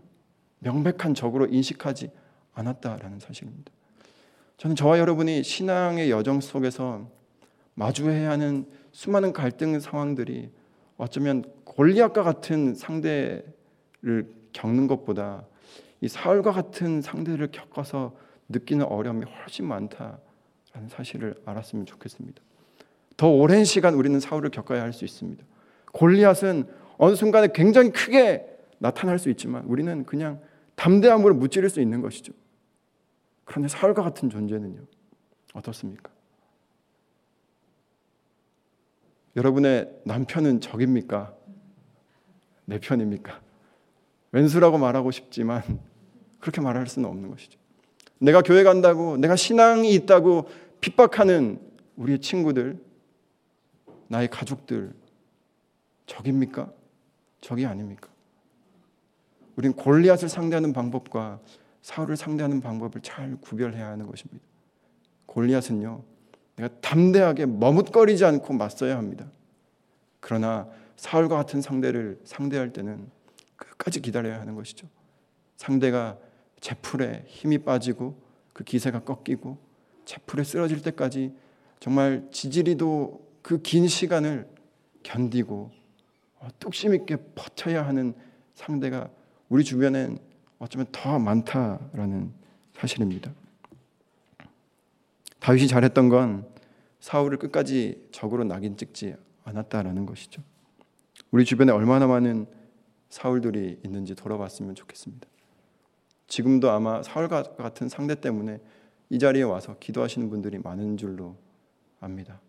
명백한 0.59 1.15
적으로 1.15 1.47
인식하지 1.47 2.11
않았다라는 2.53 3.21
사실입니다. 3.21 3.73
저는 4.59 4.77
저와 4.77 4.99
여러분이 4.99 5.45
신앙의 5.45 6.11
여정 6.11 6.43
속에서 6.43 7.09
마주해야 7.73 8.33
하는 8.33 8.67
수많은 9.01 9.33
갈등 9.33 9.81
상황들이 9.81 10.51
어쩌면 10.99 11.43
골리앗과 11.65 12.23
같은 12.23 12.75
상대를 12.75 13.47
겪는 14.53 14.89
것보다 14.89 15.47
이 16.03 16.09
사울과 16.09 16.53
같은 16.53 17.01
상대를 17.01 17.49
겪어서 17.51 18.15
느끼는 18.51 18.85
어려움이 18.85 19.25
훨씬 19.25 19.67
많다라는 19.67 20.21
사실을 20.89 21.35
알았으면 21.47 21.87
좋겠습니다. 21.87 22.43
더 23.17 23.31
오랜 23.31 23.65
시간 23.65 23.95
우리는 23.95 24.21
사울을 24.21 24.51
겪어야 24.51 24.83
할 24.83 24.93
수 24.93 25.07
있습니다. 25.07 25.43
골리앗은 25.93 26.65
어느 26.99 27.15
순간에 27.15 27.49
굉장히 27.55 27.93
크게 27.93 28.45
나타날 28.81 29.19
수 29.19 29.31
있지만 29.31 29.65
우리는 29.65 30.05
그냥 30.05 30.43
담대함으로 30.75 31.37
무찌를 31.37 31.71
수 31.71 31.81
있는 31.81 32.03
것이죠. 32.03 32.35
그런데 33.47 33.69
사울과 33.69 34.03
같은 34.03 34.29
존재는요. 34.29 34.83
어떻습니까? 35.55 36.11
여러분의 39.37 39.90
남편은 40.05 40.61
적입니까? 40.61 41.35
내 42.64 42.79
편입니까? 42.79 43.40
왼수라고 44.33 44.79
말하고 44.79 45.11
싶지만 45.11 45.62
그렇게 46.38 46.61
말할 46.61 46.87
수는 46.87 47.09
없는 47.09 47.31
것이죠. 47.31 47.59
내가 48.19 48.43
교회 48.43 48.62
간다고, 48.62 49.16
내가 49.16 49.37
신앙이 49.37 49.93
있다고 49.95 50.49
핍박하는 50.81 51.61
우리의 51.97 52.21
친구들, 52.21 52.79
나의 54.09 54.29
가족들, 54.29 54.93
적입니까? 56.07 56.73
적이 57.40 57.66
아닙니까? 57.66 58.09
우리는 59.57 59.75
골리앗을 59.75 60.29
상대하는 60.29 60.73
방법과 60.73 61.40
사울을 61.83 62.16
상대하는 62.16 62.61
방법을 62.61 63.01
잘 63.03 63.37
구별해야 63.40 63.88
하는 63.88 64.07
것입니다. 64.07 64.45
골리앗은요, 65.27 66.03
내가 66.61 66.68
담대하게 66.81 67.46
머뭇거리지 67.46 68.25
않고 68.25 68.53
맞서야 68.53 68.96
합니다. 68.99 69.27
그러나 70.20 70.68
사울과 70.96 71.37
같은 71.37 71.62
상대를 71.62 72.20
상대할 72.25 72.73
때는 72.73 73.09
끝까지 73.57 74.01
기다려야 74.01 74.38
하는 74.40 74.55
것이죠. 74.55 74.87
상대가 75.57 76.18
제풀에 76.61 77.25
힘이 77.27 77.59
빠지고 77.59 78.20
그 78.53 78.64
기세가 78.64 79.01
꺾이고 79.01 79.57
제풀에 80.05 80.44
쓰러질 80.44 80.83
때까지 80.83 81.33
정말 81.81 82.29
지지리도 82.31 83.29
그 83.40 83.62
긴 83.62 83.88
시간을 83.88 84.46
견디고 85.03 85.70
뚝심 86.59 86.94
있게 86.94 87.16
버텨야 87.35 87.87
하는 87.87 88.14
상대가 88.55 89.09
우리 89.49 89.64
주변엔 89.64 90.18
어쩌면 90.59 90.87
더 90.92 91.18
많다라는 91.18 92.33
사실입니다. 92.75 93.33
다윗이 95.40 95.68
잘했던 95.68 96.09
건 96.09 96.46
사울을 97.00 97.38
끝까지 97.38 98.09
적으로 98.12 98.44
낙인 98.44 98.76
찍지 98.76 99.16
않았다라는 99.44 100.07
것이죠. 100.07 100.42
우리 101.31 101.44
주변에 101.44 101.72
얼마나 101.72 102.07
많은 102.07 102.46
사울들이 103.09 103.81
있는지 103.85 104.14
돌아봤으면 104.14 104.74
좋겠습니다. 104.74 105.26
지금도 106.26 106.70
아마 106.70 107.03
사울과 107.03 107.55
같은 107.57 107.88
상대 107.88 108.14
때문에 108.14 108.61
이 109.09 109.18
자리에 109.18 109.42
와서 109.42 109.76
기도하시는 109.81 110.31
분들이 110.31 110.59
많은 110.59 110.96
줄로 110.96 111.37
압니다. 112.00 112.40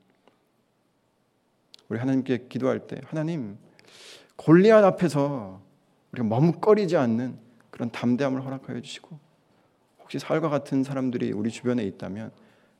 우리 1.89 1.97
하나님께 1.97 2.47
기도할 2.47 2.87
때 2.87 3.01
하나님 3.05 3.57
골리앗 4.35 4.83
앞에서 4.83 5.61
우리가 6.11 6.27
머뭇거리지 6.27 6.95
않는 6.97 7.37
그런 7.69 7.91
담대함을 7.91 8.45
허락하여 8.45 8.81
주시고 8.81 9.19
혹시 9.99 10.19
사울과 10.19 10.49
같은 10.49 10.83
사람들이 10.83 11.31
우리 11.31 11.49
주변에 11.49 11.83
있다면 11.83 12.31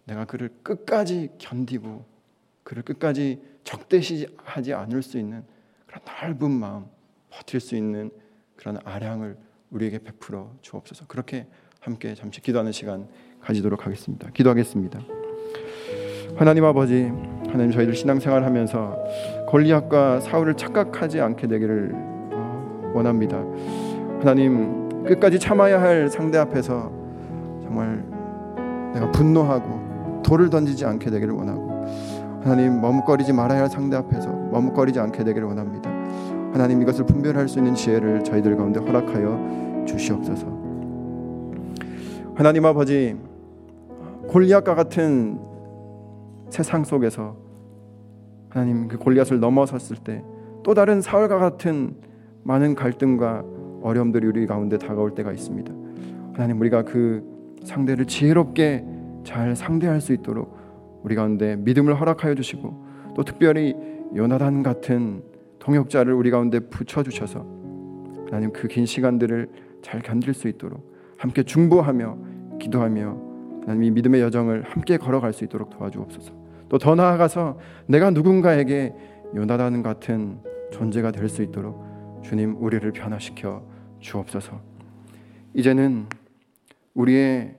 내가 0.06 0.26
그를 0.26 0.50
끝까지 0.64 1.30
견디고 1.38 2.06
그를 2.64 2.84
끝까지 2.84 3.42
적대시하지 3.64 4.74
않을 4.74 5.02
수 5.02 5.18
있는 5.18 5.44
그런 5.86 6.02
넓은 6.06 6.52
마음, 6.52 6.86
버틸 7.30 7.60
수 7.60 7.76
있는 7.76 8.12
그런 8.56 8.78
아량을 8.84 9.38
우리에게 9.72 10.00
베풀어 10.00 10.54
주옵소서. 10.62 11.06
그렇게 11.08 11.48
함께 11.80 12.14
잠시 12.14 12.42
기도하는 12.42 12.72
시간 12.72 13.08
가지도록 13.42 13.86
하겠습니다. 13.86 14.30
기도하겠습니다. 14.32 15.00
하나님 16.36 16.64
아버지, 16.64 17.04
하나님 17.48 17.72
저희들 17.72 17.96
신앙생활 17.96 18.46
하면서 18.46 18.98
골리앗과 19.48 20.22
사울을 20.22 20.56
착각하지 20.56 21.20
않게 21.20 21.48
되기를 21.48 21.92
어, 21.94 22.92
원합니다. 22.96 23.38
하나님 24.20 25.04
끝까지 25.04 25.40
참아야 25.40 25.82
할 25.82 26.10
상대 26.10 26.38
앞에서 26.38 26.92
정말 27.64 28.06
내가 28.94 29.12
분노하고 29.12 29.91
돌을 30.24 30.50
던지지 30.50 30.86
않게 30.86 31.10
되기를 31.10 31.34
원하고 31.34 31.86
하나님 32.44 32.82
머뭇거리지 32.82 33.34
말아야 33.34 33.62
할 33.62 33.70
상대 33.70 33.96
앞에서 33.98 34.30
머뭇거리지 34.30 35.00
않게 35.00 35.24
되기를 35.24 35.48
원합니다. 35.48 35.90
하나님 36.54 36.82
이것을 36.82 37.06
분별할 37.06 37.48
수 37.48 37.60
있는 37.60 37.76
지혜를 37.76 38.24
저희들 38.24 38.58
가운데 38.58 38.80
허락하여 38.80 39.86
주시옵소서. 39.88 40.48
하나님 42.36 42.66
아버지 42.66 43.16
골리앗과 44.28 44.76
같은 44.76 45.40
세상 46.50 46.84
속에서 46.84 47.36
하나님 48.50 48.88
그 48.88 48.98
골리앗을 48.98 49.40
넘어섰을 49.40 49.98
때 49.98 50.24
또 50.64 50.74
다른 50.74 51.02
사울과 51.02 51.40
같은 51.40 51.96
많은 52.44 52.76
갈등과 52.76 53.44
어려움들이 53.82 54.28
우리 54.28 54.46
가운데 54.46 54.78
다가올 54.78 55.16
때가 55.16 55.32
있습니다. 55.32 55.74
하나님 56.34 56.60
우리가 56.60 56.84
그 56.84 57.24
상대를 57.64 58.06
지혜롭게 58.06 58.86
잘 59.24 59.56
상대할 59.56 60.02
수 60.02 60.14
있도록 60.14 60.58
우리 61.04 61.16
가운데 61.16 61.56
믿음을 61.56 62.00
허락하여 62.00 62.36
주시고 62.36 62.86
또 63.16 63.24
특별히 63.24 63.76
요나단 64.16 64.64
같은 64.64 65.24
동역자를 65.60 66.14
우리 66.14 66.32
가운데 66.32 66.60
붙여 66.60 67.04
주셔서 67.04 67.46
하나님 68.26 68.52
그 68.52 68.68
긴 68.68 68.86
시간들을 68.86 69.50
잘 69.82 70.02
견딜 70.02 70.34
수 70.34 70.48
있도록 70.48 70.92
함께 71.18 71.44
중보하며 71.44 72.18
기도하며 72.60 73.18
하나님 73.62 73.84
이 73.84 73.92
믿음의 73.92 74.22
여정을 74.22 74.64
함께 74.64 74.98
걸어갈 74.98 75.34
수 75.34 75.44
있도록 75.44 75.70
도와주옵소서. 75.72 76.34
또 76.70 76.78
더 76.78 76.96
나아가서 76.96 77.60
내가 77.88 78.10
누군가에게 78.12 78.94
요나단 79.36 79.84
같은 79.84 80.40
존재가 80.72 81.12
될 81.12 81.28
수 81.28 81.44
있도록 81.44 81.84
주님 82.24 82.56
우리를 82.60 82.90
변화시켜 82.92 83.64
주옵소서. 84.00 84.60
이제는 85.54 86.08
우리의 86.94 87.56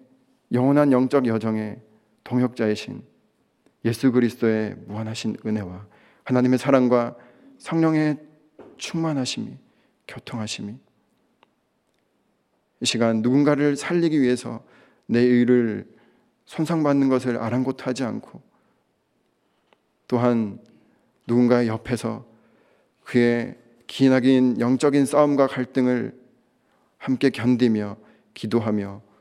영원한 0.52 0.92
영적 0.92 1.26
여정의 1.26 1.80
동역자이신 2.24 3.02
예수 3.84 4.12
그리스도의 4.12 4.76
무한하신 4.86 5.36
은혜와 5.44 5.86
하나님의 6.24 6.58
사랑과 6.58 7.16
성령의 7.58 8.18
충만하심이 8.76 9.56
교통하심이 10.06 10.76
이 12.80 12.84
시간 12.84 13.22
누군가를 13.22 13.76
살리기 13.76 14.20
위해서 14.20 14.64
내 15.06 15.20
의를 15.20 15.86
손상받는 16.44 17.08
것을 17.08 17.38
아랑곳하지 17.38 18.04
않고 18.04 18.42
또한 20.06 20.58
누군가의 21.26 21.68
옆에서 21.68 22.26
그의 23.04 23.56
기나긴 23.86 24.60
영적인 24.60 25.06
싸움과 25.06 25.46
갈등을 25.46 26.18
함께 26.98 27.30
견디며 27.30 27.96
기도하며 28.34 29.11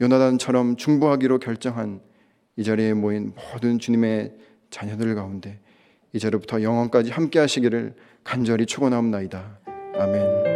요나단처럼 0.00 0.76
중보하기로 0.76 1.38
결정한 1.38 2.00
이 2.56 2.64
자리에 2.64 2.94
모인 2.94 3.32
모든 3.34 3.78
주님의 3.78 4.34
자녀들 4.70 5.14
가운데 5.14 5.60
이제로부터 6.12 6.62
영원까지 6.62 7.10
함께 7.10 7.38
하시기를 7.38 7.94
간절히 8.24 8.66
축원하옵나이다. 8.66 9.60
아멘. 9.98 10.49